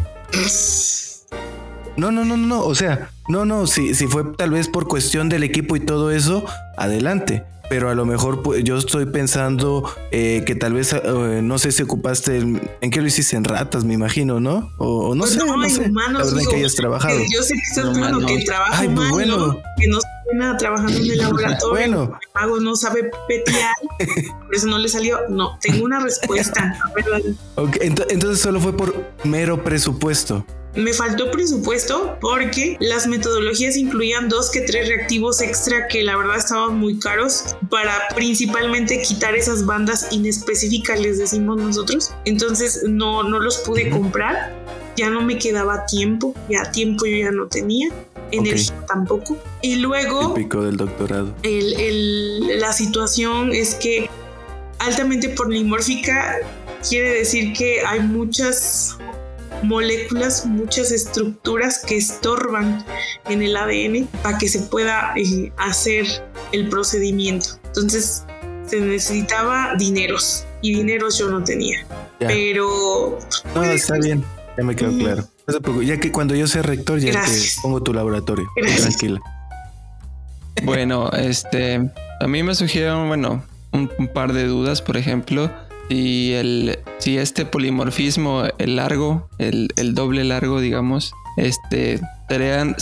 No, 1.96 2.10
no, 2.12 2.24
no, 2.24 2.36
no, 2.36 2.64
o 2.64 2.74
sea, 2.74 3.10
no, 3.28 3.44
no, 3.44 3.66
si, 3.66 3.94
si 3.94 4.06
fue 4.06 4.24
tal 4.36 4.50
vez 4.50 4.68
por 4.68 4.86
cuestión 4.86 5.28
del 5.28 5.42
equipo 5.42 5.76
y 5.76 5.80
todo 5.80 6.10
eso, 6.10 6.44
adelante 6.76 7.44
pero 7.68 7.90
a 7.90 7.94
lo 7.94 8.06
mejor 8.06 8.42
pues, 8.42 8.64
yo 8.64 8.76
estoy 8.76 9.06
pensando 9.06 9.90
eh, 10.10 10.42
que 10.46 10.54
tal 10.54 10.72
vez, 10.72 10.92
eh, 10.92 11.40
no 11.42 11.58
sé 11.58 11.72
si 11.72 11.82
ocupaste, 11.82 12.38
en 12.38 12.90
qué 12.90 13.00
lo 13.00 13.06
hiciste 13.06 13.36
en 13.36 13.44
ratas, 13.44 13.84
me 13.84 13.94
imagino, 13.94 14.40
¿no? 14.40 14.72
O, 14.78 15.14
no 15.14 15.22
pues 15.22 15.32
sé, 15.32 15.38
no, 15.38 15.68
sé, 15.68 15.90
la 15.90 16.24
verdad 16.24 16.42
que 16.50 16.56
hayas 16.56 16.74
trabajado. 16.74 17.18
yo 17.30 17.42
sé 17.42 17.54
que 17.54 17.60
estás 17.60 17.84
hablando 17.84 18.26
que 18.26 18.44
trabajo 18.44 18.74
Ay, 18.76 18.88
pues 18.88 19.10
bueno. 19.10 19.60
que 19.78 19.88
no 19.88 20.00
sabe 20.00 20.38
nada 20.38 20.56
trabajando 20.56 20.92
en 20.92 21.10
el 21.10 21.18
laboratorio, 21.18 21.70
bueno. 21.70 22.18
el 22.20 22.28
pago 22.32 22.60
no 22.60 22.76
sabe 22.76 23.10
petear, 23.26 23.74
por 24.46 24.54
eso 24.54 24.66
no 24.66 24.78
le 24.78 24.88
salió. 24.88 25.18
No, 25.28 25.58
tengo 25.60 25.84
una 25.84 26.00
respuesta, 26.00 26.78
okay, 27.56 27.92
entonces 28.08 28.40
solo 28.40 28.60
fue 28.60 28.76
por 28.76 28.94
mero 29.24 29.62
presupuesto. 29.62 30.44
Me 30.78 30.92
faltó 30.92 31.32
presupuesto 31.32 32.16
porque 32.20 32.76
las 32.78 33.08
metodologías 33.08 33.76
incluían 33.76 34.28
dos 34.28 34.48
que 34.48 34.60
tres 34.60 34.86
reactivos 34.88 35.40
extra 35.40 35.88
que 35.88 36.04
la 36.04 36.16
verdad 36.16 36.36
estaban 36.36 36.78
muy 36.78 37.00
caros 37.00 37.56
para 37.68 37.92
principalmente 38.14 39.02
quitar 39.02 39.34
esas 39.34 39.66
bandas 39.66 40.06
inespecíficas, 40.12 41.00
les 41.00 41.18
decimos 41.18 41.56
nosotros. 41.56 42.12
Entonces 42.26 42.84
no, 42.86 43.24
no 43.24 43.40
los 43.40 43.58
pude 43.58 43.90
comprar. 43.90 44.54
Ya 44.96 45.10
no 45.10 45.20
me 45.20 45.36
quedaba 45.36 45.84
tiempo, 45.86 46.32
ya 46.48 46.70
tiempo 46.70 47.06
yo 47.06 47.16
ya 47.16 47.32
no 47.32 47.48
tenía 47.48 47.88
energía 48.30 48.86
tampoco. 48.86 49.36
Y 49.62 49.76
luego... 49.76 50.34
Típico 50.34 50.62
del 50.62 50.76
doctorado. 50.76 51.34
El, 51.42 52.60
la 52.60 52.72
situación 52.72 53.52
es 53.52 53.74
que 53.74 54.08
altamente 54.78 55.28
polimórfica 55.30 56.36
quiere 56.88 57.10
decir 57.10 57.52
que 57.52 57.80
hay 57.84 57.98
muchas 57.98 58.96
moléculas, 59.62 60.46
muchas 60.46 60.92
estructuras 60.92 61.84
que 61.84 61.96
estorban 61.96 62.84
en 63.28 63.42
el 63.42 63.56
ADN 63.56 64.06
para 64.22 64.38
que 64.38 64.48
se 64.48 64.60
pueda 64.60 65.12
eh, 65.16 65.52
hacer 65.56 66.06
el 66.52 66.68
procedimiento. 66.68 67.58
Entonces 67.66 68.24
se 68.66 68.80
necesitaba 68.80 69.74
dineros 69.78 70.44
y 70.62 70.74
dineros 70.74 71.18
yo 71.18 71.30
no 71.30 71.42
tenía. 71.42 71.86
Pero... 72.18 73.18
No, 73.54 73.64
está 73.64 73.98
bien, 73.98 74.24
ya 74.56 74.64
me 74.64 74.76
quedó 74.76 74.96
claro. 74.96 75.28
Ya 75.82 75.98
que 75.98 76.12
cuando 76.12 76.34
yo 76.34 76.46
sea 76.46 76.62
rector 76.62 76.98
ya 76.98 77.12
te 77.12 77.30
pongo 77.62 77.82
tu 77.82 77.94
laboratorio. 77.94 78.48
Tranquila. 78.76 79.20
Bueno, 80.64 81.10
este, 81.12 81.90
a 82.20 82.26
mí 82.26 82.42
me 82.42 82.54
surgieron, 82.54 83.08
bueno, 83.08 83.44
un 83.72 84.10
par 84.12 84.32
de 84.32 84.44
dudas, 84.44 84.82
por 84.82 84.96
ejemplo 84.96 85.50
si, 85.88 86.32
el, 86.34 86.78
si 86.98 87.18
este 87.18 87.46
polimorfismo, 87.46 88.44
el 88.58 88.76
largo, 88.76 89.28
el, 89.38 89.68
doble 89.94 90.24
largo, 90.24 90.60
digamos, 90.60 91.12
este, 91.36 92.00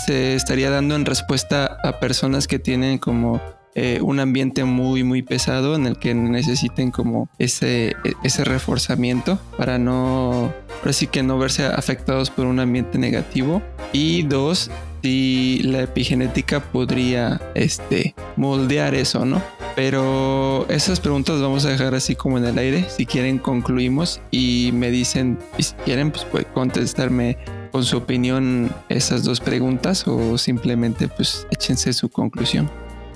se 0.06 0.34
estaría 0.34 0.70
dando 0.70 0.96
en 0.96 1.04
respuesta 1.04 1.78
a 1.84 2.00
personas 2.00 2.48
que 2.48 2.58
tienen 2.58 2.98
como 2.98 3.40
eh, 3.74 4.00
un 4.00 4.20
ambiente 4.20 4.64
muy 4.64 5.04
muy 5.04 5.20
pesado 5.20 5.76
en 5.76 5.86
el 5.86 5.98
que 5.98 6.14
necesiten 6.14 6.90
como 6.90 7.28
ese, 7.38 7.94
reforzamiento 8.38 9.38
para 9.58 9.76
no 9.78 10.50
así 10.82 11.06
que 11.06 11.22
no 11.22 11.38
verse 11.38 11.66
afectados 11.66 12.30
por 12.30 12.46
un 12.46 12.58
ambiente 12.58 12.98
negativo. 12.98 13.62
Y 13.92 14.22
dos 14.22 14.70
si 15.02 15.60
la 15.62 15.82
epigenética 15.82 16.60
podría 16.60 17.40
este 17.54 18.14
moldear 18.36 18.94
eso 18.94 19.24
no 19.24 19.42
pero 19.76 20.66
esas 20.70 21.00
preguntas 21.00 21.40
vamos 21.40 21.66
a 21.66 21.68
dejar 21.68 21.94
así 21.94 22.16
como 22.16 22.38
en 22.38 22.46
el 22.46 22.58
aire. 22.58 22.86
Si 22.88 23.04
quieren, 23.04 23.38
concluimos 23.38 24.22
y 24.30 24.70
me 24.72 24.90
dicen, 24.90 25.38
si 25.58 25.74
quieren, 25.84 26.10
pues 26.10 26.24
puede 26.24 26.46
contestarme 26.46 27.36
con 27.70 27.84
su 27.84 27.98
opinión 27.98 28.72
esas 28.88 29.22
dos 29.22 29.38
preguntas 29.40 30.08
o 30.08 30.38
simplemente 30.38 31.08
pues 31.08 31.46
échense 31.50 31.92
su 31.92 32.08
conclusión. 32.08 32.70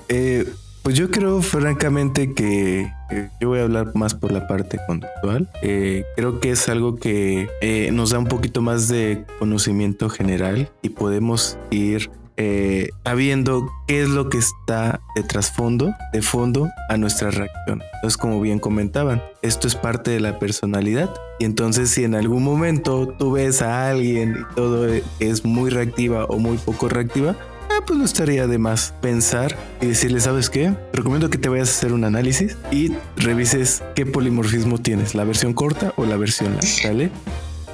Eh, 0.07 0.47
pues 0.83 0.95
yo 0.95 1.09
creo 1.09 1.41
francamente 1.41 2.33
que 2.35 2.91
eh, 3.09 3.29
yo 3.39 3.49
voy 3.49 3.59
a 3.59 3.63
hablar 3.63 3.95
más 3.95 4.13
por 4.13 4.31
la 4.31 4.47
parte 4.47 4.77
conductual. 4.85 5.49
Eh, 5.63 6.05
creo 6.15 6.39
que 6.39 6.51
es 6.51 6.69
algo 6.69 6.97
que 6.97 7.89
nos 7.91 8.11
da 8.11 8.19
un 8.19 8.27
poquito 8.27 8.61
más 8.61 8.87
de 8.87 9.25
conocimiento 9.39 10.09
general 10.09 10.69
y 10.83 10.89
podemos 10.89 11.57
ir 11.71 12.11
eh, 12.37 12.89
sabiendo 13.03 13.69
qué 13.87 14.03
es 14.03 14.09
lo 14.09 14.29
que 14.29 14.37
está 14.37 15.01
de 15.15 15.23
trasfondo, 15.23 15.93
de 16.13 16.21
fondo 16.21 16.69
a 16.89 16.97
nuestra 16.97 17.31
reacción. 17.31 17.81
Entonces, 17.95 18.17
como 18.17 18.41
bien 18.41 18.59
comentaban, 18.59 19.21
esto 19.41 19.67
es 19.67 19.75
parte 19.75 20.11
de 20.11 20.19
la 20.19 20.39
personalidad. 20.39 21.13
Y 21.39 21.45
entonces, 21.45 21.89
si 21.89 22.03
en 22.03 22.15
algún 22.15 22.43
momento 22.43 23.07
tú 23.07 23.33
ves 23.33 23.61
a 23.61 23.89
alguien 23.89 24.37
y 24.39 24.55
todo 24.55 24.87
es 25.19 25.45
muy 25.45 25.69
reactiva 25.69 26.25
o 26.25 26.37
muy 26.39 26.57
poco 26.57 26.89
reactiva, 26.89 27.31
eh, 27.31 27.81
pues 27.85 27.97
no 27.97 28.05
estaría 28.05 28.47
de 28.47 28.57
más 28.57 28.93
pensar 29.01 29.55
y 29.79 29.87
decirle, 29.87 30.19
¿sabes 30.19 30.49
qué? 30.49 30.73
Te 30.91 30.97
recomiendo 30.97 31.29
que 31.29 31.37
te 31.37 31.47
vayas 31.47 31.69
a 31.69 31.71
hacer 31.71 31.93
un 31.93 32.03
análisis 32.03 32.57
y 32.69 32.91
revises 33.15 33.81
qué 33.95 34.05
polimorfismo 34.05 34.77
tienes, 34.77 35.15
la 35.15 35.23
versión 35.23 35.53
corta 35.53 35.93
o 35.95 36.05
la 36.05 36.17
versión 36.17 36.53
larga, 36.53 36.69
¿vale? 36.85 37.11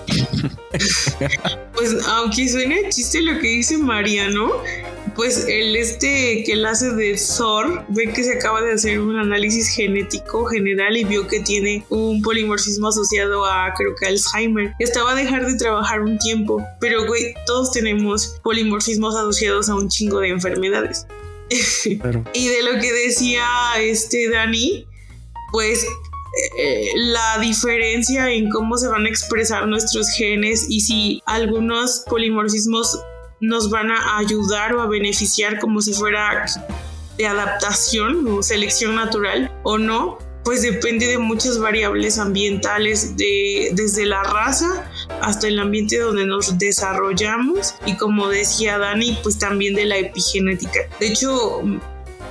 pues 1.78 1.96
aunque 2.08 2.50
suene 2.50 2.90
chiste 2.90 3.22
lo 3.22 3.40
que 3.40 3.48
dice 3.48 3.78
Mariano, 3.78 4.52
pues 5.16 5.46
el 5.48 5.76
este 5.76 6.44
que 6.44 6.54
él 6.54 6.66
hace 6.66 6.92
de 6.92 7.16
Thor, 7.38 7.86
ve 7.90 8.12
que 8.12 8.24
se 8.24 8.34
acaba 8.34 8.64
de 8.64 8.74
hacer 8.74 9.00
un 9.00 9.16
análisis 9.16 9.70
genético 9.70 10.46
general 10.46 10.98
y 10.98 11.04
vio 11.04 11.28
que 11.28 11.40
tiene 11.42 11.86
un 11.90 12.24
polimorfismo 12.24 12.88
asociado 12.88 13.46
a 13.46 13.72
creo 13.78 13.94
que 13.96 14.08
Alzheimer. 14.08 14.74
Estaba 14.80 15.12
a 15.12 15.16
dejar 15.16 15.46
de 15.46 15.56
trabajar 15.56 16.02
un 16.02 16.18
tiempo, 16.18 16.64
pero 16.80 17.06
güey, 17.06 17.36
todos 17.46 17.72
tenemos 17.72 18.40
polimorfismos 18.44 19.16
asociados 19.16 19.70
a 19.70 19.76
un 19.76 19.88
chingo 19.88 20.20
de 20.20 20.30
enfermedades. 20.30 21.06
y 21.86 22.48
de 22.48 22.64
lo 22.64 22.82
que 22.82 22.92
decía 22.92 23.46
este 23.80 24.30
Dani, 24.32 24.88
pues 25.52 25.86
eh, 26.58 26.92
la 26.96 27.40
diferencia 27.40 28.32
en 28.32 28.50
cómo 28.50 28.78
se 28.78 28.88
van 28.88 29.06
a 29.06 29.10
expresar 29.10 29.68
nuestros 29.68 30.10
genes 30.18 30.68
y 30.70 30.82
si 30.82 31.22
algunos 31.26 32.04
polimorfismos 32.08 33.00
nos 33.40 33.70
van 33.70 33.92
a 33.92 34.18
ayudar 34.18 34.74
o 34.74 34.82
a 34.82 34.88
beneficiar 34.88 35.60
como 35.60 35.82
si 35.82 35.94
fuera 35.94 36.46
de 37.18 37.28
adaptación 37.28 38.28
o 38.28 38.44
selección 38.44 38.96
natural 38.96 39.52
o 39.64 39.78
no, 39.78 40.20
pues 40.44 40.62
depende 40.62 41.08
de 41.08 41.18
muchas 41.18 41.60
variables 41.60 42.18
ambientales, 42.18 43.18
de, 43.18 43.72
desde 43.74 44.06
la 44.06 44.24
raza 44.24 44.90
hasta 45.22 45.48
el 45.48 45.60
ambiente 45.60 45.98
donde 45.98 46.26
nos 46.26 46.58
desarrollamos 46.58 47.76
y 47.86 47.98
como 47.98 48.30
decía 48.30 48.78
Dani, 48.78 49.18
pues 49.24 49.38
también 49.38 49.76
de 49.76 49.86
la 49.86 49.98
epigenética. 49.98 50.80
De 51.00 51.08
hecho, 51.08 51.62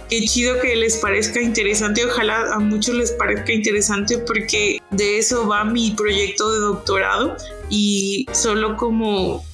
qué 0.09 0.25
chido 0.25 0.61
que 0.61 0.77
les 0.77 0.97
parezca 0.99 1.41
interesante. 1.41 2.05
Ojalá 2.05 2.55
a 2.55 2.59
muchos 2.59 2.95
les 2.95 3.13
parezca 3.13 3.53
interesante 3.53 4.19
porque 4.19 4.79
de 4.91 5.19
eso 5.19 5.47
va 5.47 5.65
mi 5.65 5.91
proyecto 5.93 6.53
de 6.53 6.59
doctorado 6.59 7.37
y 7.71 8.27
solo 8.33 8.77
como 8.77 9.45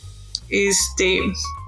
este 0.52 1.20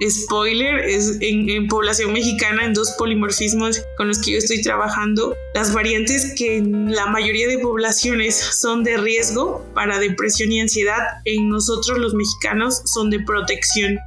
spoiler 0.07 0.79
es 0.81 1.17
en, 1.21 1.67
población 1.69 2.13
mexicana 2.13 2.67
en 2.67 2.75
dos 2.75 2.93
polimorfismos 2.99 3.81
con 3.97 4.09
los 4.09 4.19
que 4.19 4.33
yo 4.33 4.39
estoy 4.39 4.61
trabajando 4.61 5.35
las 5.55 5.73
variantes 5.73 6.35
que 6.37 6.59
en 6.59 6.95
la 6.95 7.07
mayoría 7.07 7.49
de 7.49 7.59
poblaciones 7.59 8.37
son 8.37 8.85
de 8.85 8.99
riesgo 8.99 9.65
para 9.75 9.99
depresión 9.99 10.53
y 10.53 10.61
ansiedad 10.61 10.99
en 11.25 11.49
nosotros 11.49 11.99
los 11.99 12.13
mexicanos 12.13 12.83
son 12.85 13.09
de 13.09 13.21
protección 13.21 13.99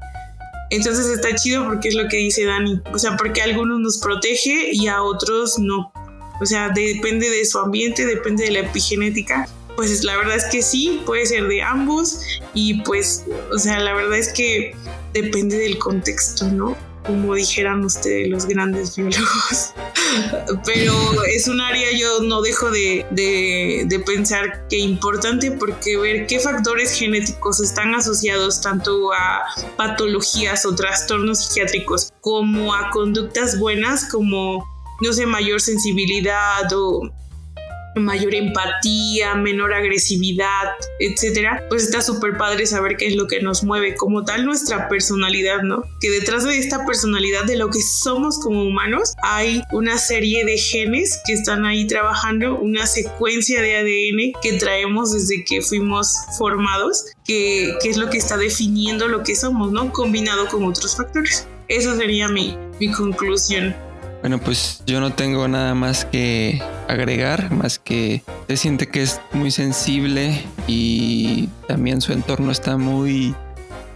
entonces 0.70 1.08
está 1.08 1.36
chido 1.36 1.66
porque 1.66 1.90
es 1.90 1.96
lo 1.96 2.08
que 2.08 2.18
dice 2.18 2.46
Dani. 2.46 2.82
O 2.94 3.00
sea, 3.00 3.16
porque 3.18 3.42
a 3.42 3.46
algunos 3.46 3.80
nos 3.80 4.00
protege 4.00 4.70
y 4.72 4.88
a 4.88 5.02
otros 5.02 5.58
no. 5.60 5.92
O 6.42 6.46
sea, 6.46 6.70
depende 6.70 7.30
de 7.30 7.46
su 7.46 7.60
ambiente, 7.60 8.06
depende 8.06 8.46
de 8.46 8.52
la 8.52 8.60
epigenética. 8.60 9.48
Pues 9.76 10.04
la 10.04 10.18
verdad 10.18 10.36
es 10.36 10.46
que 10.46 10.62
sí, 10.62 11.02
puede 11.06 11.26
ser 11.26 11.48
de 11.48 11.62
ambos. 11.62 12.22
Y 12.54 12.82
pues, 12.82 13.26
o 13.52 13.58
sea, 13.58 13.80
la 13.80 13.94
verdad 13.94 14.18
es 14.18 14.34
que 14.34 14.76
depende 15.14 15.58
del 15.58 15.78
contexto, 15.78 16.46
¿no? 16.46 16.76
Como 17.08 17.34
dijeran 17.34 17.84
ustedes 17.84 18.30
los 18.30 18.46
grandes 18.46 18.96
biólogos. 18.96 19.74
Pero 20.66 20.94
es 21.24 21.48
un 21.48 21.60
área 21.62 21.92
yo 21.98 22.22
no 22.22 22.42
dejo 22.42 22.70
de, 22.70 23.06
de, 23.12 24.00
pensar 24.06 24.68
que 24.68 24.78
importante 24.78 25.52
porque 25.52 25.98
ver 25.98 26.28
qué 26.28 26.40
factores 26.40 26.92
genéticos 26.92 27.60
están 27.60 27.96
asociados 27.96 28.62
tanto 28.62 29.12
a 29.12 29.44
patologías 29.76 30.66
o 30.66 30.76
trastornos 30.76 31.46
psiquiátricos 31.46 32.14
como 32.22 32.74
a 32.74 32.90
conductas 32.92 33.60
buenas 33.60 34.06
como, 34.06 34.64
no 35.02 35.14
sé, 35.14 35.26
mayor 35.26 35.60
sensibilidad 35.60 36.72
o 36.74 37.10
mayor 38.00 38.34
empatía, 38.34 39.36
menor 39.36 39.74
agresividad, 39.74 40.66
etcétera, 41.00 41.64
pues 41.70 41.84
está 41.84 42.02
súper 42.02 42.38
padre 42.38 42.66
saber 42.66 42.98
qué 42.98 43.08
es 43.08 43.16
lo 43.16 43.28
que 43.28 43.42
nos 43.42 43.64
mueve 43.64 43.96
como 43.96 44.24
tal 44.24 44.46
nuestra 44.46 44.88
personalidad, 44.90 45.62
¿no? 45.64 45.84
Que 46.00 46.10
detrás 46.10 46.44
de 46.44 46.58
esta 46.58 46.86
personalidad 46.86 47.46
de 47.46 47.58
lo 47.58 47.70
que 47.70 47.80
somos 47.82 48.40
como 48.40 48.64
humanos 48.64 49.14
hay 49.24 49.62
una 49.72 49.98
serie 49.98 50.46
de 50.46 50.58
genes 50.58 51.22
que 51.26 51.34
están 51.34 51.66
ahí 51.66 51.86
trabajando, 51.88 52.60
una 52.60 52.86
secuencia 52.86 53.62
de 53.62 53.78
ADN 53.78 54.42
que 54.42 54.54
traemos 54.54 55.14
desde 55.14 55.44
que 55.44 55.62
fuimos 55.62 56.16
formados, 56.38 57.06
que, 57.26 57.76
es 57.84 57.98
lo 57.98 58.10
que 58.10 58.18
está 58.18 58.38
definiendo 58.38 59.08
lo 59.08 59.24
que 59.24 59.36
somos, 59.36 59.72
¿no? 59.72 59.92
Combinado 59.92 60.48
con 60.48 60.64
otros 60.66 60.96
factores. 60.96 61.48
Esa 61.68 61.96
sería 61.96 62.28
mi, 62.28 62.58
mi 62.80 62.92
conclusión. 62.92 63.87
Bueno, 64.22 64.40
pues 64.40 64.84
yo 64.86 65.00
no 65.00 65.14
tengo 65.14 65.48
nada 65.48 65.74
más 65.76 66.06
que 66.06 66.62
agregar, 66.88 67.52
más 67.52 67.80
que 67.80 68.24
se 68.48 68.58
siente 68.58 68.88
que 68.88 69.04
es 69.04 69.22
muy 69.32 69.52
sensible 69.52 70.42
y 70.68 71.48
también 71.68 72.02
su 72.02 72.14
entorno 72.14 72.52
está 72.52 72.78
muy, 72.78 73.36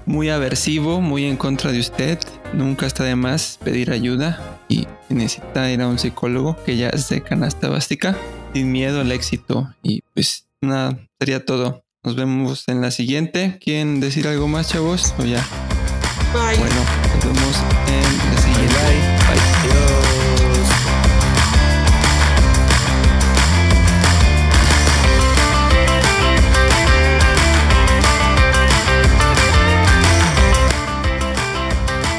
muy 0.06 0.30
aversivo, 0.30 1.02
muy 1.02 1.26
en 1.26 1.38
contra 1.38 1.72
de 1.72 1.80
usted. 1.80 2.20
Nunca 2.54 2.86
está 2.86 3.04
de 3.04 3.16
más 3.16 3.60
pedir 3.64 3.92
ayuda 3.92 4.60
y 4.68 4.88
necesita 5.10 5.70
ir 5.72 5.82
a 5.82 5.88
un 5.88 6.00
psicólogo 6.00 6.56
que 6.66 6.78
ya 6.78 6.90
es 6.90 7.10
de 7.10 7.22
canasta 7.22 7.70
básica, 7.70 8.16
sin 8.54 8.72
miedo 8.72 9.02
al 9.02 9.12
éxito. 9.12 9.74
Y 9.82 10.02
pues 10.14 10.48
nada, 10.62 10.98
sería 11.20 11.46
todo. 11.46 11.84
Nos 12.04 12.16
vemos 12.16 12.68
en 12.68 12.82
la 12.82 12.92
siguiente. 12.92 13.60
¿Quieren 13.64 14.00
decir 14.00 14.28
algo 14.28 14.48
más, 14.48 14.70
chavos? 14.70 15.14
O 15.20 15.26
ya. 15.26 15.46
Bye. 16.34 16.58
Bueno, 16.58 16.76
nos 17.14 17.26
vemos 17.26 17.58
en 17.88 18.34
la 18.34 18.42
siguiente. 18.42 18.74
Bye. 18.74 19.42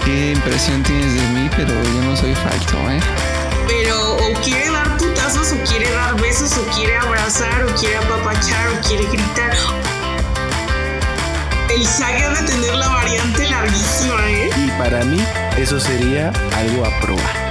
¿Qué 0.05 0.33
impresión 0.33 0.83
tienes 0.83 1.15
de 1.15 1.23
mí? 1.29 1.49
Pero 1.57 1.69
yo 1.71 2.03
no 2.03 2.15
soy 2.15 2.35
falso, 2.35 2.77
¿eh? 2.91 3.01
Pero 3.67 4.17
o 4.17 4.35
quiere 4.43 4.71
dar 4.71 4.99
putazos, 4.99 5.53
o 5.53 5.57
quiere 5.65 5.91
dar 5.91 6.21
besos, 6.21 6.53
o 6.59 6.65
quiere 6.75 6.99
abrazar, 6.99 7.65
o 7.65 7.75
quiere 7.77 7.97
apapachar, 7.97 8.69
o 8.69 8.87
quiere 8.87 9.07
gritar. 9.07 9.53
El 11.75 11.87
saga 11.87 12.29
de 12.29 12.47
tener 12.47 12.75
la 12.75 12.89
variante 12.89 13.49
larguísima, 13.49 14.31
¿eh? 14.31 14.51
Y 14.57 14.71
para 14.73 15.05
mí 15.05 15.25
eso 15.57 15.81
sería 15.81 16.31
algo 16.55 16.85
a 16.85 17.01
probar. 17.01 17.42